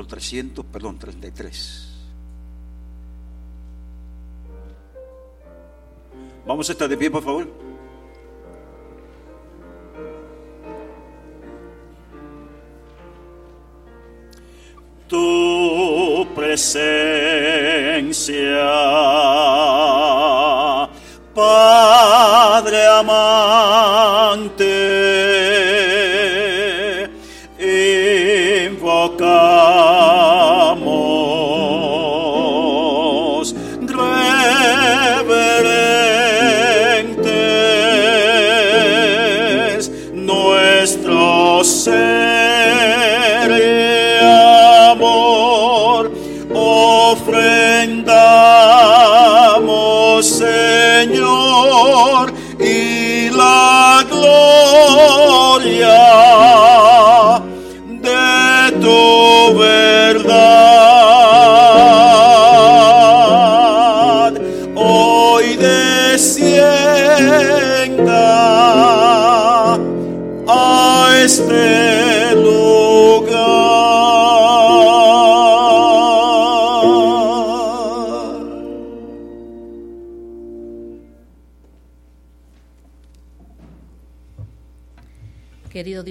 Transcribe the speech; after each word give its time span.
número 0.00 0.06
300, 0.06 0.64
perdón, 0.66 0.98
33. 0.98 1.88
Vamos 6.46 6.68
a 6.68 6.72
estar 6.72 6.88
de 6.88 6.96
pie, 6.96 7.10
por 7.10 7.22
favor. 7.22 7.46
Tu 15.06 16.26
presencia, 16.34 18.08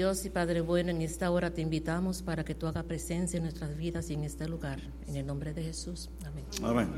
Dios 0.10 0.26
y 0.26 0.32
Padre 0.32 0.62
bueno, 0.62 0.90
en 0.90 1.04
esta 1.04 1.30
hora 1.30 1.54
te 1.54 1.62
invitamos 1.62 2.24
para 2.24 2.44
que 2.44 2.56
tú 2.56 2.66
hagas 2.66 2.84
presencia 2.84 3.38
en 3.38 3.44
nuestras 3.44 3.78
vidas 3.78 4.10
y 4.10 4.16
en 4.16 4.24
este 4.24 4.50
lugar. 4.50 4.80
En 5.08 5.16
el 5.16 5.24
nombre 5.24 5.54
de 5.54 5.62
Jesús. 5.62 6.10
Amén. 6.26 6.46
Amén. 6.64 6.90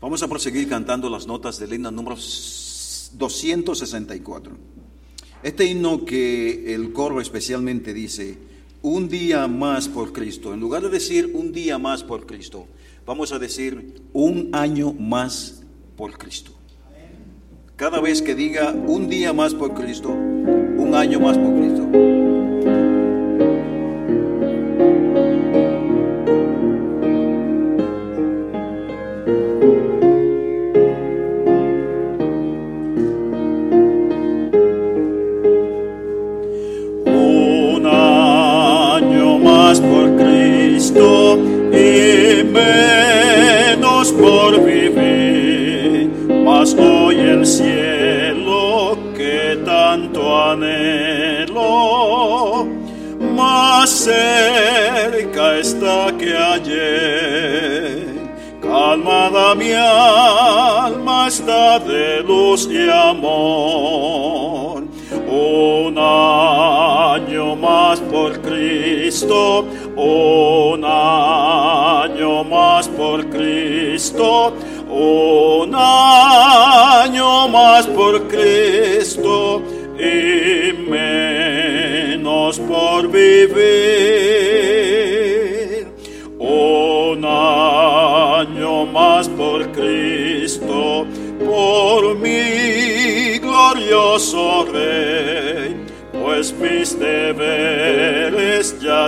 Vamos 0.00 0.22
a 0.22 0.28
proseguir 0.28 0.68
cantando 0.68 1.10
las 1.10 1.26
notas 1.26 1.58
del 1.58 1.74
himno 1.74 1.90
número 1.90 2.14
264. 2.14 4.56
Este 5.42 5.64
himno 5.64 6.04
que 6.04 6.72
el 6.72 6.92
coro 6.92 7.20
especialmente 7.20 7.92
dice, 7.92 8.38
un 8.82 9.08
día 9.08 9.48
más 9.48 9.88
por 9.88 10.12
Cristo. 10.12 10.54
En 10.54 10.60
lugar 10.60 10.82
de 10.82 10.90
decir 10.90 11.32
un 11.34 11.50
día 11.50 11.78
más 11.78 12.04
por 12.04 12.26
Cristo, 12.26 12.68
vamos 13.04 13.32
a 13.32 13.40
decir 13.40 14.04
un 14.12 14.50
año 14.52 14.92
más 14.92 15.64
por 15.96 16.16
Cristo. 16.16 16.52
Cada 17.74 18.00
vez 18.00 18.22
que 18.22 18.36
diga 18.36 18.70
un 18.70 19.08
día 19.08 19.32
más 19.32 19.52
por 19.52 19.74
Cristo, 19.74 20.16
año 20.94 21.20
más 21.20 21.38
por 21.38 21.54
Cristo. 21.54 22.41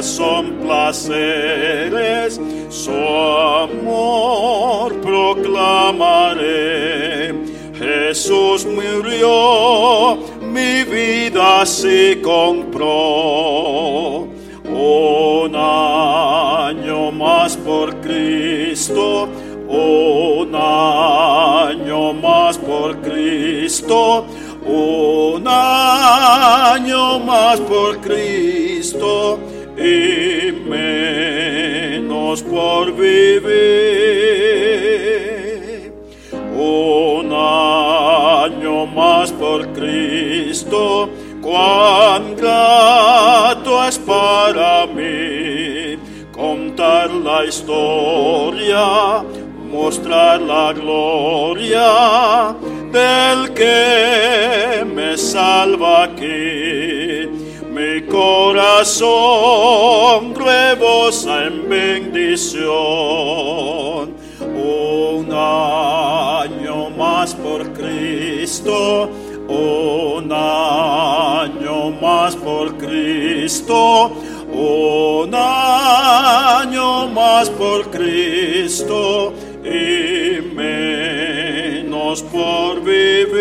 Son 0.02 0.58
placeres, 0.60 2.40
su 2.68 2.90
amor 2.90 5.00
proclamaré. 5.00 6.74
Jesús 7.78 8.66
murió, 8.66 10.18
mi 10.40 10.82
vida 10.84 11.66
se 11.66 12.20
compró. 12.22 13.13
Más 39.24 39.32
por 39.32 39.66
Cristo, 39.72 41.08
cuán 41.40 42.36
grato 42.36 43.82
es 43.88 43.98
para 44.00 44.86
mí 44.86 45.96
contar 46.30 47.10
la 47.10 47.46
historia, 47.46 49.24
mostrar 49.72 50.42
la 50.42 50.74
gloria 50.74 52.54
del 52.92 53.54
que 53.54 54.84
me 54.94 55.16
salva 55.16 56.04
aquí. 56.04 57.30
Mi 57.72 58.02
corazón 58.02 59.04
rebosa 60.34 61.46
en 61.46 61.66
bendición. 61.66 62.64
Un 64.54 65.32
año 65.32 66.90
más 66.90 67.34
por 67.34 67.73
Cristo, 68.64 69.10
un 69.48 70.32
año 70.32 71.90
más 72.00 72.34
por 72.36 72.78
Cristo, 72.78 74.10
un 74.52 75.34
año 75.34 77.06
más 77.08 77.50
por 77.50 77.90
Cristo 77.90 79.34
y 79.62 80.40
menos 80.54 82.22
por 82.22 82.80
vivir. 82.82 83.34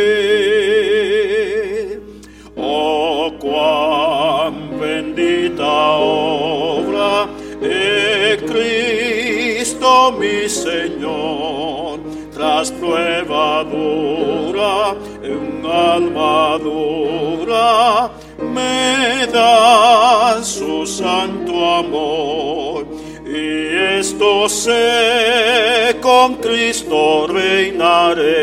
Oh, 2.58 3.31
cuán 3.40 4.78
bendita 4.78 5.94
obra 5.94 7.28
de 7.62 8.44
Cristo 8.46 10.12
mi 10.20 10.50
Señor, 10.50 12.00
tras 12.34 12.72
prueba 12.72 13.64
dura, 13.64 14.96
un 15.24 15.66
alma 15.66 16.58
dura, 16.58 18.12
me 18.38 19.25
da 19.31 20.42
su 20.44 20.86
santo 20.86 21.75
amor. 21.75 22.86
Y 23.25 24.00
esto 24.00 24.50
sé, 24.50 25.98
con 26.02 26.36
Cristo 26.36 27.28
reinaré. 27.28 28.34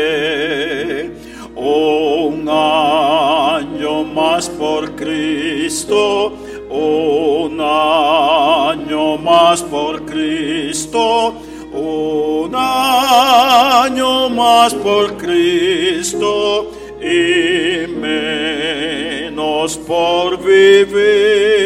Un 1.55 2.49
año 2.49 4.03
más 4.03 4.49
por 4.49 4.95
Cristo, 4.95 6.33
un 6.69 7.61
año 7.61 9.17
más 9.17 9.61
por 9.61 10.03
Cristo, 10.05 11.35
un 11.73 12.53
año 12.55 14.29
más 14.29 14.73
por 14.73 15.17
Cristo 15.17 16.71
y 16.99 17.87
menos 17.87 19.77
por 19.77 20.37
vivir. 20.43 21.61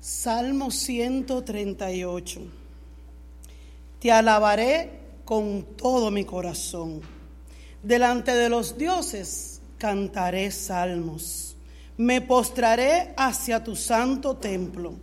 Salmo 0.00 0.70
138. 0.70 2.40
Te 4.00 4.12
alabaré 4.12 4.90
con 5.24 5.64
todo 5.76 6.10
mi 6.10 6.24
corazón. 6.24 7.00
Delante 7.82 8.32
de 8.34 8.48
los 8.48 8.76
dioses 8.76 9.57
cantaré 9.78 10.50
salmos. 10.50 11.56
Me 11.96 12.20
postraré 12.20 13.14
hacia 13.16 13.64
tu 13.64 13.74
santo 13.74 14.36
templo 14.36 14.94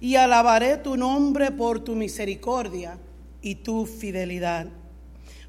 y 0.00 0.16
alabaré 0.16 0.78
tu 0.78 0.96
nombre 0.96 1.50
por 1.50 1.80
tu 1.80 1.94
misericordia 1.94 2.98
y 3.40 3.56
tu 3.56 3.86
fidelidad. 3.86 4.66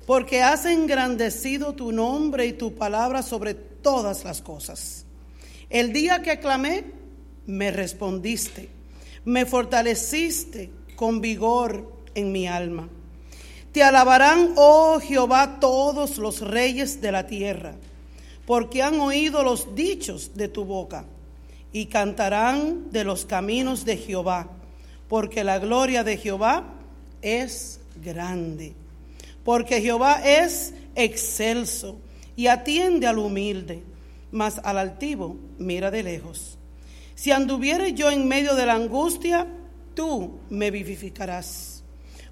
Porque 0.06 0.42
has 0.42 0.66
engrandecido 0.66 1.74
tu 1.74 1.92
nombre 1.92 2.46
y 2.48 2.54
tu 2.54 2.76
palabra 2.76 3.22
sobre 3.22 3.54
todas 3.54 4.24
las 4.24 4.42
cosas. 4.42 5.06
El 5.70 5.94
día 5.94 6.22
que 6.22 6.40
clamé, 6.40 6.86
me 7.46 7.72
respondiste, 7.72 8.70
me 9.26 9.46
fortaleciste 9.46 10.70
con 10.96 11.22
vigor 11.22 11.92
en 12.16 12.32
mi 12.32 12.48
alma. 12.48 12.90
Te 13.72 13.82
alabarán, 13.82 14.54
oh 14.56 15.00
Jehová, 15.00 15.60
todos 15.60 16.20
los 16.20 16.42
reyes 16.42 17.02
de 17.02 17.12
la 17.12 17.26
tierra, 17.26 17.76
porque 18.46 18.84
han 18.84 19.00
oído 19.00 19.44
los 19.44 19.76
dichos 19.76 20.32
de 20.36 20.48
tu 20.48 20.66
boca 20.66 21.06
y 21.72 21.86
cantarán 21.86 22.92
de 22.92 23.04
los 23.04 23.26
caminos 23.26 23.86
de 23.86 23.98
Jehová, 23.98 24.50
porque 25.08 25.44
la 25.44 25.60
gloria 25.60 26.04
de 26.04 26.18
Jehová 26.18 26.76
es 27.22 27.80
grande. 28.04 28.74
Porque 29.44 29.82
Jehová 29.82 30.22
es 30.24 30.74
excelso 30.96 31.98
y 32.36 32.48
atiende 32.48 33.08
al 33.08 33.18
humilde, 33.18 33.84
mas 34.32 34.60
al 34.64 34.78
altivo 34.78 35.38
mira 35.58 35.92
de 35.92 36.04
lejos. 36.04 36.58
Si 37.16 37.32
anduviere 37.32 37.94
yo 37.94 38.10
en 38.12 38.28
medio 38.28 38.56
de 38.56 38.66
la 38.66 38.74
angustia, 38.74 39.48
tú 39.96 40.40
me 40.50 40.72
vivificarás. 40.72 41.84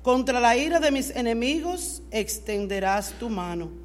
Contra 0.02 0.40
la 0.40 0.58
ira 0.58 0.80
de 0.80 0.92
mis 0.92 1.12
enemigos 1.12 2.02
extenderás 2.12 3.12
tu 3.20 3.30
mano 3.30 3.81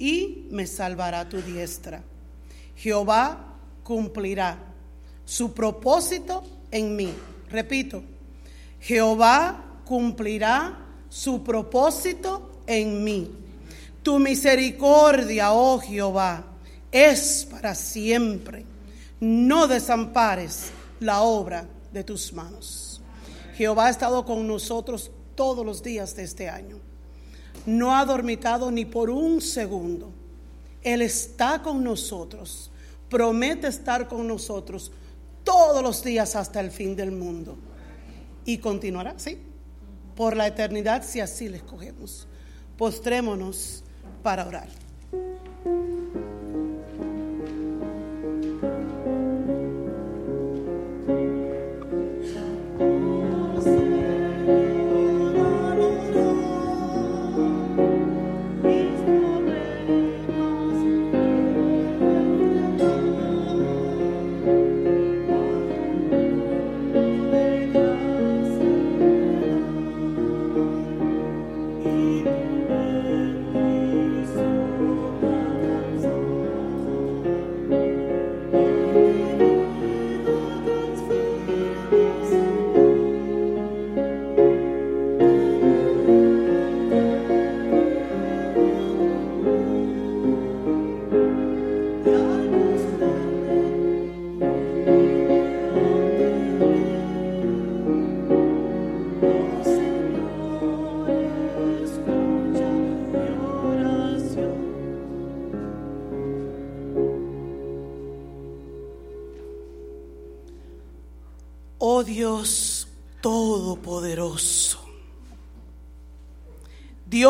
y 0.00 0.48
me 0.50 0.66
salvará 0.66 1.28
tu 1.28 1.40
diestra. 1.42 2.02
Jehová 2.74 3.58
cumplirá 3.84 4.58
su 5.24 5.52
propósito 5.52 6.42
en 6.70 6.96
mí. 6.96 7.12
Repito, 7.50 8.02
Jehová 8.80 9.82
cumplirá 9.84 10.78
su 11.10 11.44
propósito 11.44 12.62
en 12.66 13.04
mí. 13.04 13.30
Tu 14.02 14.18
misericordia, 14.18 15.52
oh 15.52 15.78
Jehová, 15.78 16.44
es 16.90 17.46
para 17.50 17.74
siempre. 17.74 18.64
No 19.20 19.68
desampares 19.68 20.70
la 20.98 21.20
obra 21.20 21.66
de 21.92 22.02
tus 22.02 22.32
manos. 22.32 23.02
Jehová 23.54 23.86
ha 23.86 23.90
estado 23.90 24.24
con 24.24 24.46
nosotros 24.46 25.10
todos 25.34 25.66
los 25.66 25.82
días 25.82 26.16
de 26.16 26.22
este 26.22 26.48
año. 26.48 26.79
No 27.66 27.96
ha 27.96 28.04
dormitado 28.04 28.70
ni 28.70 28.84
por 28.84 29.10
un 29.10 29.40
segundo. 29.40 30.10
Él 30.82 31.02
está 31.02 31.62
con 31.62 31.84
nosotros. 31.84 32.70
Promete 33.08 33.66
estar 33.66 34.08
con 34.08 34.26
nosotros 34.26 34.92
todos 35.44 35.82
los 35.82 36.02
días 36.02 36.36
hasta 36.36 36.60
el 36.60 36.70
fin 36.70 36.96
del 36.96 37.10
mundo. 37.12 37.56
Y 38.44 38.58
continuará, 38.58 39.18
¿sí? 39.18 39.38
Por 40.16 40.36
la 40.36 40.46
eternidad 40.46 41.02
si 41.04 41.20
así 41.20 41.48
le 41.48 41.58
escogemos. 41.58 42.26
Postrémonos 42.76 43.84
para 44.22 44.46
orar. 44.46 44.68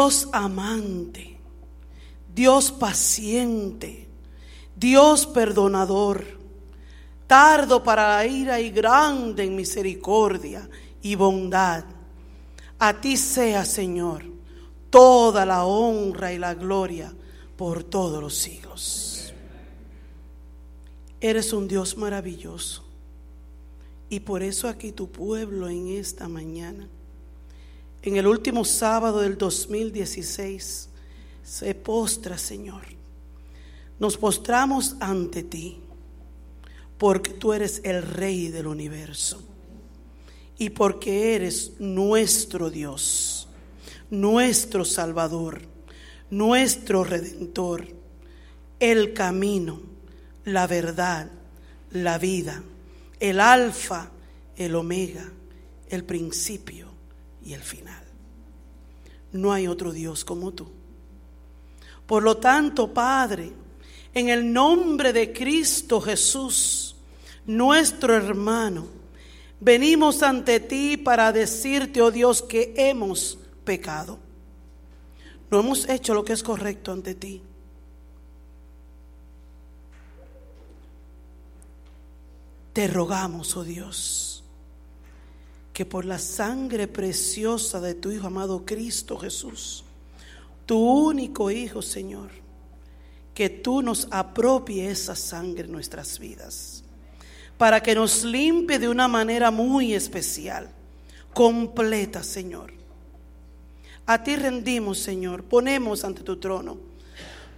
Dios 0.00 0.30
amante, 0.32 1.36
Dios 2.34 2.72
paciente, 2.72 4.08
Dios 4.74 5.26
perdonador, 5.26 6.24
tardo 7.26 7.84
para 7.84 8.16
la 8.16 8.26
ira 8.26 8.58
y 8.60 8.70
grande 8.70 9.44
en 9.44 9.54
misericordia 9.54 10.66
y 11.02 11.16
bondad. 11.16 11.84
A 12.78 12.98
ti 12.98 13.18
sea, 13.18 13.66
Señor, 13.66 14.24
toda 14.88 15.44
la 15.44 15.66
honra 15.66 16.32
y 16.32 16.38
la 16.38 16.54
gloria 16.54 17.12
por 17.58 17.84
todos 17.84 18.22
los 18.22 18.34
siglos. 18.34 19.34
Eres 21.20 21.52
un 21.52 21.68
Dios 21.68 21.98
maravilloso 21.98 22.84
y 24.08 24.20
por 24.20 24.42
eso 24.42 24.66
aquí 24.66 24.92
tu 24.92 25.12
pueblo 25.12 25.68
en 25.68 25.88
esta 25.88 26.26
mañana, 26.26 26.88
en 28.02 28.16
el 28.16 28.26
último 28.26 28.64
sábado 28.64 29.20
del 29.20 29.36
2016, 29.36 30.88
se 31.42 31.74
postra, 31.74 32.38
Señor. 32.38 32.82
Nos 33.98 34.16
postramos 34.16 34.96
ante 35.00 35.42
ti, 35.42 35.78
porque 36.96 37.30
tú 37.30 37.52
eres 37.52 37.80
el 37.84 38.02
Rey 38.02 38.48
del 38.48 38.66
universo 38.66 39.42
y 40.58 40.70
porque 40.70 41.34
eres 41.34 41.72
nuestro 41.78 42.70
Dios, 42.70 43.48
nuestro 44.10 44.84
Salvador, 44.84 45.62
nuestro 46.30 47.04
Redentor, 47.04 47.88
el 48.78 49.12
camino, 49.12 49.80
la 50.44 50.66
verdad, 50.66 51.30
la 51.90 52.18
vida 52.18 52.62
el 53.20 53.38
alfa, 53.38 54.10
el 54.56 54.74
omega, 54.74 55.30
el 55.88 56.04
principio 56.04 56.89
y 57.44 57.54
el 57.54 57.60
final. 57.60 58.02
No 59.32 59.52
hay 59.52 59.66
otro 59.66 59.92
Dios 59.92 60.24
como 60.24 60.52
tú. 60.52 60.70
Por 62.06 62.22
lo 62.22 62.36
tanto, 62.38 62.92
Padre, 62.92 63.52
en 64.12 64.28
el 64.28 64.52
nombre 64.52 65.12
de 65.12 65.32
Cristo 65.32 66.00
Jesús, 66.00 66.96
nuestro 67.46 68.16
hermano, 68.16 68.86
venimos 69.60 70.22
ante 70.22 70.58
ti 70.60 70.96
para 70.96 71.30
decirte, 71.32 72.02
oh 72.02 72.10
Dios, 72.10 72.42
que 72.42 72.74
hemos 72.76 73.38
pecado. 73.64 74.18
no 75.50 75.60
hemos 75.60 75.88
hecho 75.88 76.14
lo 76.14 76.24
que 76.24 76.32
es 76.32 76.42
correcto 76.42 76.92
ante 76.92 77.14
ti. 77.14 77.42
Te 82.72 82.86
rogamos, 82.86 83.56
oh 83.56 83.64
Dios, 83.64 84.29
que 85.72 85.86
por 85.86 86.04
la 86.04 86.18
sangre 86.18 86.88
preciosa 86.88 87.80
de 87.80 87.94
tu 87.94 88.10
Hijo 88.10 88.26
amado 88.26 88.64
Cristo 88.64 89.18
Jesús, 89.18 89.84
tu 90.66 90.78
único 90.78 91.50
Hijo, 91.50 91.82
Señor, 91.82 92.30
que 93.34 93.48
tú 93.48 93.82
nos 93.82 94.08
apropie 94.10 94.90
esa 94.90 95.14
sangre 95.14 95.64
en 95.64 95.72
nuestras 95.72 96.18
vidas, 96.18 96.84
para 97.56 97.82
que 97.82 97.94
nos 97.94 98.24
limpie 98.24 98.78
de 98.78 98.88
una 98.88 99.08
manera 99.08 99.50
muy 99.50 99.94
especial, 99.94 100.70
completa, 101.32 102.22
Señor. 102.22 102.72
A 104.06 104.22
ti 104.22 104.36
rendimos, 104.36 104.98
Señor, 104.98 105.44
ponemos 105.44 106.04
ante 106.04 106.22
tu 106.22 106.36
trono 106.38 106.90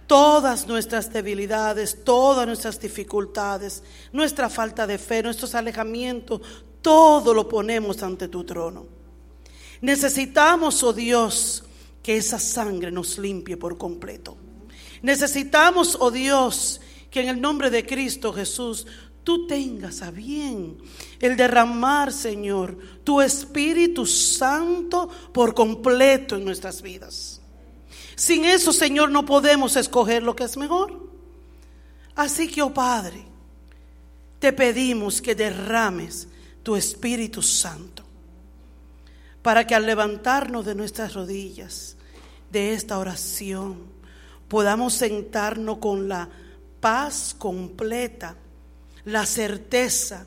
todas 0.07 0.67
nuestras 0.67 1.11
debilidades, 1.11 2.03
todas 2.03 2.45
nuestras 2.45 2.79
dificultades, 2.79 3.83
nuestra 4.11 4.49
falta 4.49 4.85
de 4.85 4.97
fe, 4.97 5.23
nuestros 5.23 5.55
alejamientos, 5.55 6.41
todo 6.83 7.33
lo 7.33 7.49
ponemos 7.49 8.03
ante 8.03 8.27
tu 8.27 8.43
trono. 8.43 8.85
Necesitamos, 9.81 10.83
oh 10.83 10.93
Dios, 10.93 11.63
que 12.03 12.17
esa 12.17 12.37
sangre 12.37 12.91
nos 12.91 13.17
limpie 13.17 13.57
por 13.57 13.77
completo. 13.77 14.37
Necesitamos, 15.01 15.97
oh 15.99 16.11
Dios, 16.11 16.79
que 17.09 17.21
en 17.21 17.29
el 17.29 17.41
nombre 17.41 17.69
de 17.69 17.85
Cristo 17.85 18.31
Jesús 18.31 18.85
tú 19.23 19.47
tengas 19.47 20.01
a 20.01 20.11
bien 20.11 20.77
el 21.19 21.37
derramar, 21.37 22.11
Señor, 22.11 22.77
tu 23.03 23.21
Espíritu 23.21 24.05
Santo 24.05 25.09
por 25.31 25.53
completo 25.53 26.35
en 26.35 26.45
nuestras 26.45 26.81
vidas. 26.81 27.41
Sin 28.15 28.45
eso, 28.45 28.73
Señor, 28.73 29.09
no 29.09 29.25
podemos 29.25 29.75
escoger 29.75 30.21
lo 30.21 30.35
que 30.35 30.43
es 30.43 30.57
mejor. 30.57 31.09
Así 32.15 32.47
que, 32.47 32.61
oh 32.61 32.73
Padre, 32.73 33.25
te 34.39 34.53
pedimos 34.53 35.21
que 35.21 35.35
derrames 35.35 36.27
tu 36.63 36.75
Espíritu 36.75 37.41
Santo 37.41 38.03
para 39.41 39.67
que 39.67 39.75
al 39.75 39.85
levantarnos 39.85 40.65
de 40.65 40.73
nuestras 40.73 41.13
rodillas 41.13 41.97
de 42.49 42.73
esta 42.73 42.97
oración 42.97 43.77
podamos 44.47 44.93
sentarnos 44.93 45.77
con 45.79 46.07
la 46.07 46.29
paz 46.79 47.35
completa, 47.37 48.35
la 49.05 49.25
certeza 49.25 50.25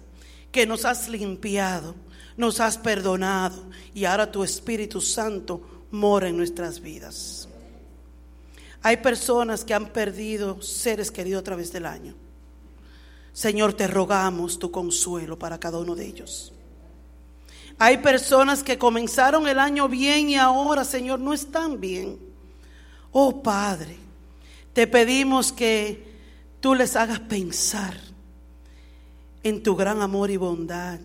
que 0.53 0.67
nos 0.67 0.85
has 0.85 1.09
limpiado, 1.09 1.95
nos 2.37 2.61
has 2.61 2.77
perdonado 2.77 3.65
y 3.95 4.05
ahora 4.05 4.31
tu 4.31 4.45
Espíritu 4.45 5.01
Santo 5.01 5.85
mora 5.91 6.29
en 6.29 6.37
nuestras 6.37 6.81
vidas. 6.81 7.49
Hay 8.83 8.99
personas 8.99 9.65
que 9.65 9.75
han 9.75 9.87
perdido 9.87 10.61
seres 10.61 11.11
queridos 11.11 11.41
a 11.41 11.45
través 11.45 11.73
del 11.73 11.87
año. 11.87 12.15
Señor, 13.37 13.75
te 13.75 13.87
rogamos 13.87 14.59
tu 14.59 14.71
consuelo 14.71 15.39
para 15.39 15.61
cada 15.61 15.77
uno 15.77 15.95
de 15.95 16.07
ellos. 16.07 16.55
Hay 17.77 17.99
personas 17.99 18.63
que 18.63 18.79
comenzaron 18.79 19.47
el 19.47 19.59
año 19.59 19.91
bien 19.91 20.31
y 20.31 20.37
ahora, 20.37 20.87
Señor, 20.87 21.19
no 21.19 21.35
están 21.35 21.79
bien. 21.79 22.19
Oh 23.13 23.43
Padre, 23.43 23.99
te 24.73 24.87
pedimos 24.87 25.53
que 25.53 26.03
tú 26.61 26.75
les 26.75 26.97
hagas 26.97 27.21
pensar 27.21 28.01
en 29.43 29.63
tu 29.63 29.77
gran 29.77 30.01
amor 30.01 30.31
y 30.31 30.39
bondad. 30.39 30.99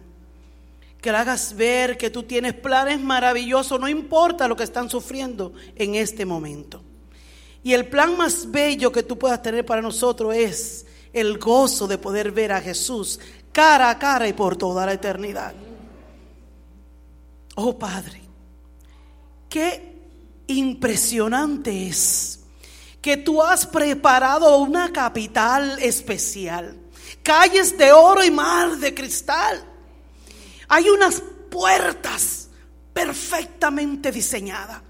Que 1.02 1.12
le 1.12 1.18
hagas 1.18 1.54
ver 1.54 1.98
que 1.98 2.10
tú 2.10 2.24
tienes 2.24 2.54
planes 2.54 3.02
maravillosos, 3.02 3.78
no 3.78 3.90
importa 3.90 4.48
lo 4.48 4.56
que 4.56 4.64
están 4.64 4.90
sufriendo 4.90 5.52
en 5.76 5.96
este 5.96 6.26
momento. 6.26 6.82
Y 7.62 7.74
el 7.74 7.90
plan 7.90 8.16
más 8.16 8.50
bello 8.50 8.90
que 8.90 9.04
tú 9.04 9.20
puedas 9.20 9.42
tener 9.42 9.66
para 9.66 9.82
nosotros 9.82 10.34
es 10.34 10.86
el 11.14 11.38
gozo 11.38 11.88
de 11.88 11.98
poder 11.98 12.32
ver 12.32 12.52
a 12.52 12.62
Jesús 12.62 13.20
cara 13.52 13.90
a 13.90 14.00
cara 14.00 14.28
y 14.28 14.34
por 14.34 14.56
toda 14.56 14.86
la 14.86 14.94
eternidad. 14.94 15.54
Oh 17.56 17.78
Padre, 17.78 18.22
qué 19.50 19.92
impresionante 20.48 21.88
es 21.88 22.40
que 23.02 23.18
tú 23.18 23.42
has 23.42 23.66
preparado 23.66 24.58
una 24.58 24.94
capital 24.94 25.80
especial, 25.82 26.78
calles 27.24 27.78
de 27.78 27.92
oro 27.92 28.24
y 28.24 28.32
mar 28.32 28.78
de 28.78 28.94
cristal. 28.94 29.64
Hay 30.68 30.90
unas 30.90 31.22
puertas 31.50 32.48
perfectamente 32.94 34.12
diseñadas 34.12 34.82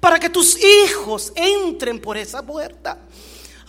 para 0.00 0.18
que 0.18 0.30
tus 0.30 0.58
hijos 0.58 1.32
entren 1.36 2.00
por 2.00 2.16
esa 2.16 2.42
puerta. 2.42 2.98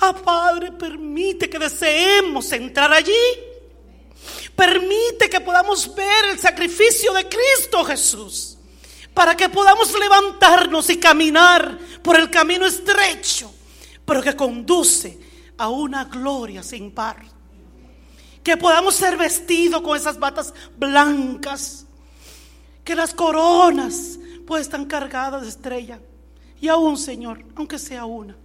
Ah, 0.01 0.13
Padre, 0.13 0.71
permite 0.71 1.47
que 1.47 1.59
deseemos 1.59 2.51
entrar 2.51 2.91
allí. 2.91 3.13
Permite 4.55 5.29
que 5.29 5.39
podamos 5.39 5.93
ver 5.93 6.25
el 6.31 6.39
sacrificio 6.39 7.13
de 7.13 7.29
Cristo 7.29 7.83
Jesús. 7.85 8.57
Para 9.13 9.37
que 9.37 9.47
podamos 9.49 9.97
levantarnos 9.97 10.89
y 10.89 10.97
caminar 10.97 11.77
por 12.01 12.19
el 12.19 12.31
camino 12.31 12.65
estrecho, 12.65 13.53
pero 14.03 14.23
que 14.23 14.35
conduce 14.35 15.19
a 15.57 15.69
una 15.69 16.05
gloria 16.05 16.63
sin 16.63 16.91
par. 16.91 17.23
Que 18.43 18.57
podamos 18.57 18.95
ser 18.95 19.17
vestidos 19.17 19.81
con 19.81 19.95
esas 19.95 20.17
batas 20.17 20.51
blancas. 20.77 21.85
Que 22.83 22.95
las 22.95 23.13
coronas 23.13 24.17
pues 24.47 24.63
están 24.63 24.85
cargadas 24.85 25.43
de 25.43 25.49
estrella 25.49 25.99
y 26.59 26.67
aún, 26.67 26.97
Señor, 26.97 27.43
aunque 27.55 27.79
sea 27.79 28.05
una, 28.05 28.35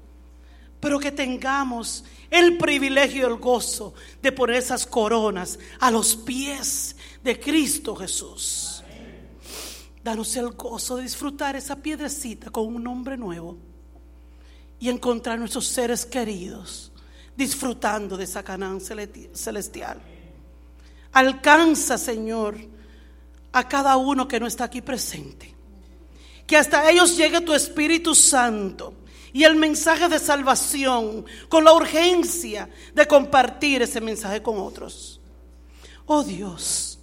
pero 0.81 0.99
que 0.99 1.13
tengamos 1.13 2.05
el 2.31 2.59
privilegio 2.59 3.23
y 3.23 3.33
el 3.33 3.39
gozo 3.39 3.95
de 4.23 4.33
poner 4.33 4.57
esas 4.57 4.87
coronas 4.87 5.59
a 5.81 5.91
los 5.91 6.17
pies 6.17 6.97
de 7.23 7.39
Cristo 7.39 7.95
Jesús. 7.97 8.83
Danos 10.03 10.37
el 10.37 10.51
gozo 10.51 10.97
de 10.97 11.03
disfrutar 11.03 11.57
esa 11.57 11.77
piedrecita 11.77 12.51
con 12.51 12.67
un 12.67 12.83
nombre 12.83 13.17
nuevo 13.17 13.57
y 14.79 14.89
encontrar 14.89 15.39
nuestros 15.39 15.67
seres 15.67 16.07
queridos 16.07 16.93
disfrutando 17.37 18.17
de 18.17 18.25
esa 18.25 18.43
Canaán 18.43 18.81
celestial. 18.81 20.01
Alcanza, 21.13 21.99
Señor, 21.99 22.57
a 23.53 23.69
cada 23.69 23.97
uno 23.97 24.29
que 24.29 24.39
no 24.39 24.47
está 24.47 24.65
aquí 24.65 24.83
presente 24.83 25.57
que 26.47 26.57
hasta 26.57 26.89
ellos 26.91 27.17
llegue 27.17 27.41
tu 27.41 27.53
Espíritu 27.53 28.15
Santo 28.15 28.95
y 29.37 29.45
el 29.45 29.55
mensaje 29.55 30.09
de 30.09 30.19
salvación 30.19 31.27
con 31.51 31.63
la 31.63 31.75
urgencia 31.75 32.71
de 32.95 33.07
compartir 33.07 33.83
ese 33.83 34.01
mensaje 34.01 34.41
con 34.41 34.57
otros. 34.57 35.21
Oh 36.07 36.25
Dios, 36.25 36.99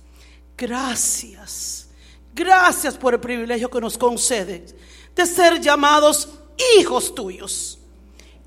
gracias, 0.57 1.89
gracias 2.33 2.97
por 2.97 3.13
el 3.13 3.19
privilegio 3.19 3.69
que 3.69 3.79
nos 3.79 3.99
concede 3.99 4.65
de 5.15 5.25
ser 5.27 5.61
llamados 5.61 6.27
hijos 6.79 7.13
tuyos, 7.13 7.77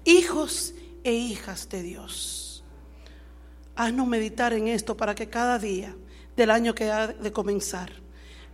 hijos 0.05 0.75
e 1.05 1.13
hijas 1.13 1.69
de 1.69 1.83
Dios. 1.85 2.65
Haznos 3.77 4.09
meditar 4.09 4.53
en 4.53 4.67
esto 4.67 4.97
para 4.97 5.15
que 5.15 5.29
cada 5.29 5.61
día 5.61 5.95
del 6.37 6.51
año 6.51 6.75
que 6.75 6.91
ha 6.91 7.07
de 7.07 7.31
comenzar 7.31 7.93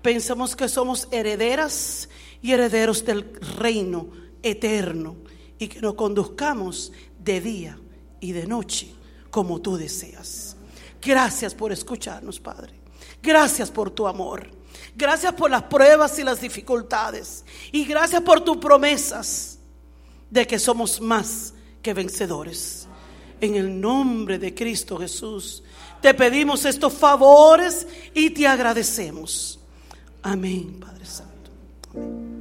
pensemos 0.03 0.55
que 0.55 0.69
somos 0.69 1.09
herederas 1.11 2.11
y 2.43 2.53
herederos 2.53 3.03
del 3.07 3.33
reino 3.57 4.22
eterno 4.43 5.17
y 5.59 5.69
que 5.69 5.81
nos 5.81 5.95
conduzcamos 5.95 6.93
de 7.19 7.41
día 7.41 7.79
y 8.21 8.33
de 8.33 8.47
noche 8.47 8.93
como 9.31 9.61
tú 9.61 9.77
deseas. 9.77 10.57
Gracias 11.01 11.55
por 11.55 11.73
escucharnos, 11.73 12.39
Padre. 12.41 12.75
Gracias 13.23 13.71
por 13.71 13.91
tu 13.91 14.07
amor. 14.07 14.49
Gracias 14.95 15.33
por 15.35 15.51
las 15.51 15.65
pruebas 15.65 16.19
y 16.19 16.25
las 16.25 16.41
dificultades. 16.41 17.45
Y 17.73 17.85
gracias 17.85 18.23
por 18.23 18.43
tus 18.43 18.59
promesas 18.59 19.59
de 20.31 20.47
que 20.47 20.59
somos 20.59 21.01
más 21.01 21.55
que 21.83 21.95
vencedores. 21.95 22.87
En 23.41 23.57
el 23.57 23.81
nombre 23.81 24.39
de 24.39 24.55
Cristo 24.55 24.99
Jesús, 24.99 25.63
te 26.01 26.15
pedimos 26.15 26.65
estos 26.65 26.93
favores 26.93 27.87
y 28.15 28.31
te 28.31 28.47
agradecemos. 28.47 29.59
Amén, 30.23 30.79
Padre 30.81 31.07
Santo. 31.07 31.51
Amén. 31.95 32.32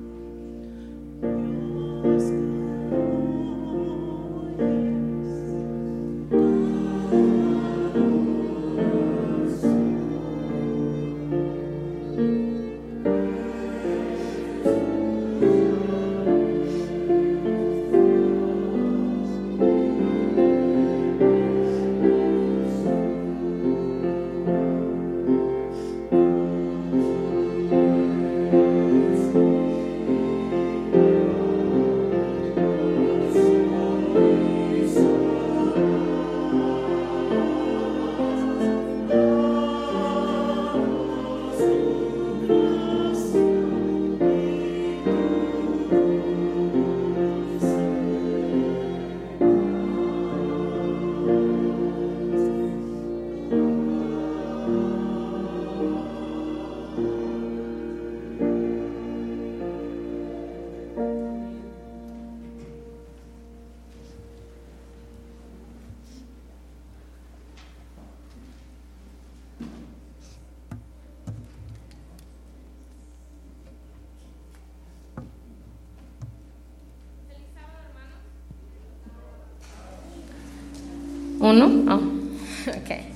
Uno. 81.52 81.94
Oh. 81.94 81.96
ok. 82.70 83.12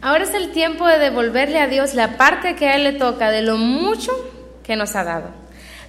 Ahora 0.00 0.24
es 0.24 0.34
el 0.34 0.50
tiempo 0.50 0.86
de 0.86 0.98
devolverle 0.98 1.60
a 1.60 1.68
Dios 1.68 1.94
la 1.94 2.16
parte 2.16 2.56
que 2.56 2.66
a 2.66 2.74
Él 2.74 2.84
le 2.84 2.92
toca 2.94 3.30
de 3.30 3.42
lo 3.42 3.56
mucho 3.56 4.12
que 4.64 4.74
nos 4.74 4.96
ha 4.96 5.04
dado. 5.04 5.30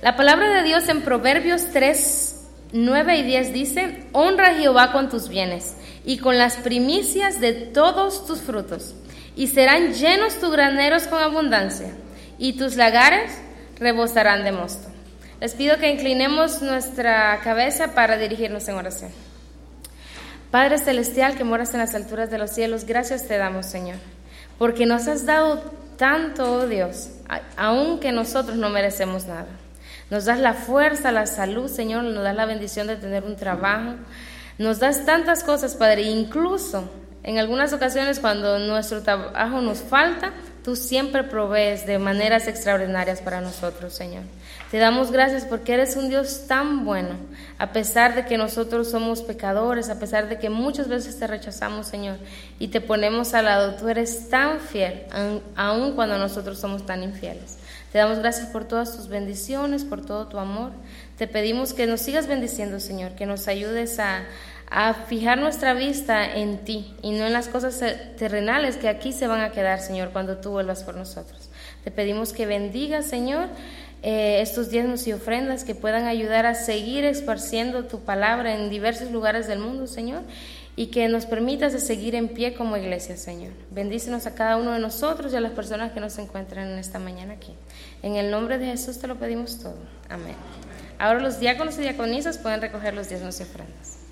La 0.04 0.16
palabra 0.16 0.50
de 0.50 0.63
Dios 0.63 0.88
en 0.90 1.02
Proverbios 1.02 1.68
3, 1.72 2.46
9 2.74 3.18
y 3.18 3.24
10 3.24 3.54
dice, 3.54 4.08
honra 4.12 4.50
a 4.50 4.54
Jehová 4.54 4.92
con 4.92 5.10
tus 5.10 5.30
bienes 5.30 5.75
y 6.06 6.18
con 6.18 6.38
las 6.38 6.58
primicias 6.58 7.40
de 7.40 7.54
todos 7.54 8.25
tus 8.28 8.42
frutos, 8.42 8.94
y 9.36 9.48
serán 9.48 9.94
llenos 9.94 10.40
tus 10.40 10.52
graneros 10.52 11.04
con 11.04 11.22
abundancia, 11.22 11.96
y 12.38 12.54
tus 12.54 12.75
lagares 12.75 13.32
rebosarán 13.80 14.44
de 14.44 14.52
mosto. 14.52 14.90
Les 15.40 15.54
pido 15.54 15.78
que 15.78 15.92
inclinemos 15.92 16.62
nuestra 16.62 17.40
cabeza 17.44 17.96
para 17.96 18.18
dirigirnos 18.18 18.68
en 18.68 18.75
oración. 18.75 19.12
Padre 20.53 20.77
Celestial 20.77 21.36
que 21.36 21.43
moras 21.43 21.74
en 21.74 21.79
las 21.79 21.95
alturas 21.95 22.29
de 22.29 22.38
los 22.38 22.51
cielos, 22.51 22.86
gracias 22.86 23.27
te 23.27 23.39
damos, 23.39 23.65
Señor, 23.65 23.95
porque 24.60 24.86
nos 24.86 25.07
has 25.07 25.25
dado 25.25 25.63
tanto, 25.98 26.43
oh 26.45 26.67
Dios, 26.67 27.10
aunque 27.57 28.12
nosotros 28.12 28.55
no 28.55 28.69
merecemos 28.69 29.25
nada. 29.25 29.48
Nos 30.12 30.25
das 30.25 30.39
la 30.39 30.53
fuerza, 30.53 31.12
la 31.12 31.25
salud, 31.25 31.67
Señor, 31.67 32.03
nos 32.03 32.24
das 32.24 32.36
la 32.36 32.45
bendición 32.45 32.86
de 32.86 32.98
tener 32.98 33.24
un 33.24 33.36
trabajo. 33.36 33.95
Nos 34.60 34.77
das 34.77 35.05
tantas 35.05 35.43
cosas, 35.43 35.74
Padre, 35.74 36.03
incluso 36.03 36.88
en 37.24 37.39
algunas 37.39 37.74
ocasiones 37.74 38.19
cuando 38.19 38.60
nuestro 38.60 39.01
trabajo 39.01 39.60
nos 39.60 39.79
falta, 39.79 40.33
tú 40.63 40.75
siempre 40.75 41.24
provees 41.24 41.86
de 41.86 42.00
maneras 42.00 42.48
extraordinarias 42.48 43.22
para 43.22 43.41
nosotros, 43.41 43.93
Señor. 43.93 44.24
Te 44.72 44.77
damos 44.77 45.12
gracias 45.12 45.46
porque 45.46 45.74
eres 45.74 45.96
un 45.96 46.10
Dios 46.10 46.46
tan 46.48 46.84
bueno, 46.84 47.15
a 47.60 47.72
pesar 47.74 48.15
de 48.15 48.25
que 48.25 48.38
nosotros 48.38 48.89
somos 48.89 49.22
pecadores, 49.22 49.89
a 49.89 50.00
pesar 50.00 50.29
de 50.29 50.39
que 50.39 50.50
muchas 50.50 50.88
veces 50.88 51.20
te 51.20 51.27
rechazamos, 51.27 51.88
Señor, 51.88 52.17
y 52.58 52.70
te 52.70 52.82
ponemos 52.82 53.34
al 53.36 53.46
lado. 53.46 53.75
Tú 53.75 53.88
eres 53.89 54.29
tan 54.29 54.60
fiel, 54.60 55.03
aun 55.55 55.93
cuando 55.93 56.17
nosotros 56.17 56.58
somos 56.60 56.86
tan 56.86 57.03
infieles. 57.03 57.58
Te 57.91 58.00
damos 58.00 58.17
gracias 58.17 58.48
por 58.48 58.65
todas 58.65 58.98
tus 58.98 59.08
bendiciones, 59.08 59.84
por 59.84 60.03
todo 60.03 60.27
tu 60.27 60.39
amor. 60.39 60.72
Te 61.20 61.27
pedimos 61.27 61.74
que 61.74 61.86
nos 61.86 62.01
sigas 62.01 62.25
bendiciendo, 62.25 62.79
Señor, 62.79 63.12
que 63.12 63.27
nos 63.27 63.48
ayudes 63.48 64.00
a, 64.00 64.24
a 64.75 64.96
fijar 64.96 65.38
nuestra 65.38 65.75
vista 65.75 66.34
en 66.34 66.65
ti 66.65 66.96
y 67.03 67.12
no 67.12 67.27
en 67.27 67.34
las 67.34 67.48
cosas 67.48 67.80
terrenales 68.18 68.75
que 68.77 68.89
aquí 68.89 69.13
se 69.13 69.28
van 69.28 69.41
a 69.41 69.52
quedar, 69.52 69.80
Señor, 69.80 70.10
cuando 70.10 70.38
tú 70.38 70.50
vuelvas 70.50 70.84
por 70.84 70.95
nosotros. 70.95 71.52
Te 71.84 71.91
pedimos 71.91 72.34
que 72.34 72.47
bendigas, 72.47 73.06
Señor, 73.06 73.50
eh, 74.02 74.41
estos 74.41 74.71
diezmos 74.71 75.06
y 75.06 75.13
ofrendas 75.13 75.63
que 75.63 75.76
puedan 75.76 76.08
ayudar 76.08 76.47
a 76.47 76.56
seguir 76.56 77.06
esparciendo 77.06 77.86
tu 77.86 78.00
palabra 78.00 78.56
en 78.56 78.71
diversos 78.71 79.12
lugares 79.12 79.45
del 79.45 79.60
mundo, 79.60 79.86
Señor, 79.86 80.24
y 80.76 80.88
que 80.88 81.08
nos 81.08 81.28
permitas 81.28 81.74
seguir 81.74 82.15
en 82.15 82.30
pie 82.30 82.56
como 82.56 82.76
iglesia, 82.76 83.15
Señor. 83.15 83.52
Bendícenos 83.69 84.26
a 84.26 84.34
cada 84.34 84.58
uno 84.58 84.71
de 84.71 84.80
nosotros 84.80 85.34
y 85.34 85.36
a 85.36 85.39
las 85.39 85.52
personas 85.52 85.91
que 85.91 86.00
nos 86.00 86.17
encuentran 86.17 86.67
en 86.67 86.80
esta 86.80 86.97
mañana 86.97 87.34
aquí. 87.34 87.54
En 88.02 88.15
el 88.15 88.32
nombre 88.32 88.58
de 88.58 88.65
Jesús 88.65 88.97
te 88.97 89.06
lo 89.06 89.17
pedimos 89.19 89.60
todo. 89.60 89.78
Amén. 90.10 90.36
Ahora 90.97 91.19
los 91.19 91.39
diáconos 91.39 91.78
y 91.78 91.82
diaconisas 91.82 92.39
pueden 92.39 92.60
recoger 92.60 92.95
los 92.95 93.08
diezmos 93.08 93.39
y 93.39 93.43
ofrendas. 93.43 94.03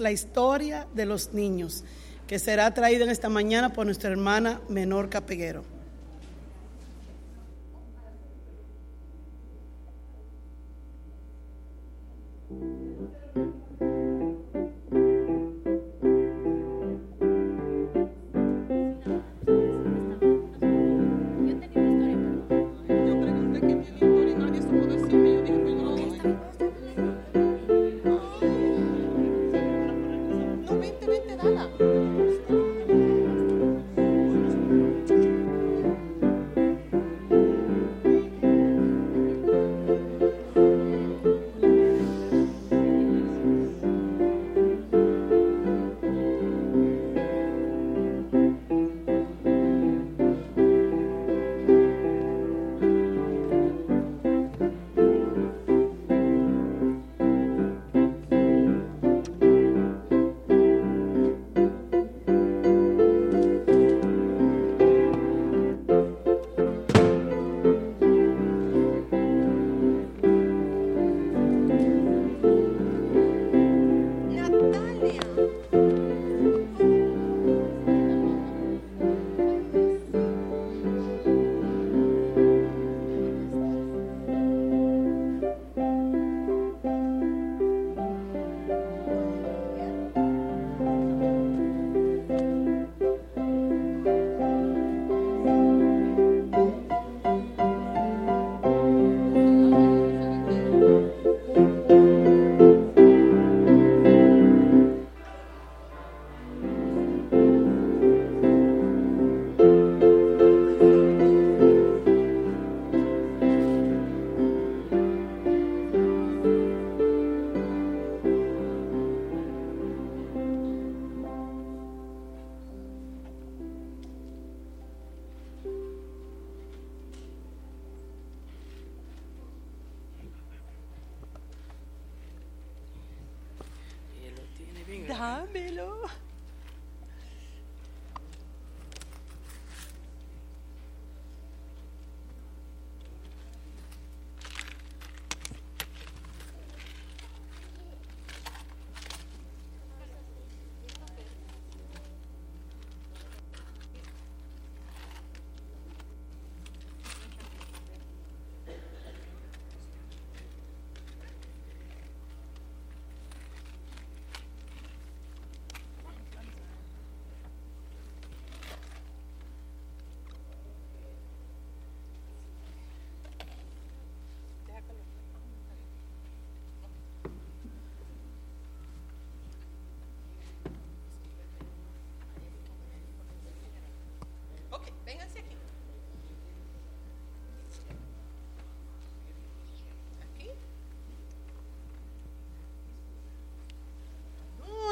La 0.00 0.12
historia 0.12 0.86
de 0.94 1.06
los 1.06 1.32
niños, 1.32 1.84
que 2.26 2.38
será 2.38 2.72
traída 2.74 3.04
en 3.04 3.10
esta 3.10 3.28
mañana 3.28 3.72
por 3.72 3.86
nuestra 3.86 4.10
hermana 4.10 4.60
Menor 4.68 5.08
Capeguero. 5.08 5.77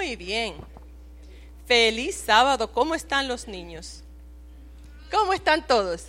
Muy 0.06 0.14
bien. 0.14 0.54
Feliz 1.66 2.14
sábado. 2.14 2.70
¿Cómo 2.70 2.94
están 2.94 3.26
los 3.26 3.48
niños? 3.48 4.04
¿Cómo 5.10 5.32
están 5.32 5.66
todos? 5.66 6.04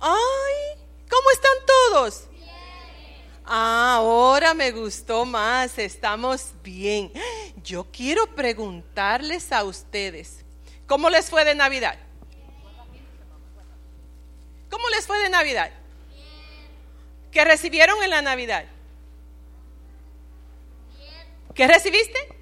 ¡Ay! 0.00 0.80
¿Cómo 1.10 1.30
están 1.30 1.52
todos? 1.66 2.24
Ah, 3.44 3.96
ahora 3.96 4.54
me 4.54 4.70
gustó 4.70 5.26
más, 5.26 5.78
estamos 5.78 6.54
bien. 6.62 7.12
Yo 7.62 7.86
quiero 7.92 8.26
preguntarles 8.34 9.52
a 9.52 9.64
ustedes, 9.64 10.42
¿cómo 10.86 11.10
les 11.10 11.28
fue 11.28 11.44
de 11.44 11.54
Navidad? 11.54 11.98
¿Cómo 14.70 14.88
les 14.88 15.06
fue 15.06 15.18
de 15.18 15.28
Navidad? 15.28 15.70
¿Qué 17.30 17.44
recibieron 17.44 18.02
en 18.02 18.08
la 18.08 18.22
Navidad? 18.22 18.64
¿Qué 21.54 21.68
recibiste? 21.68 22.37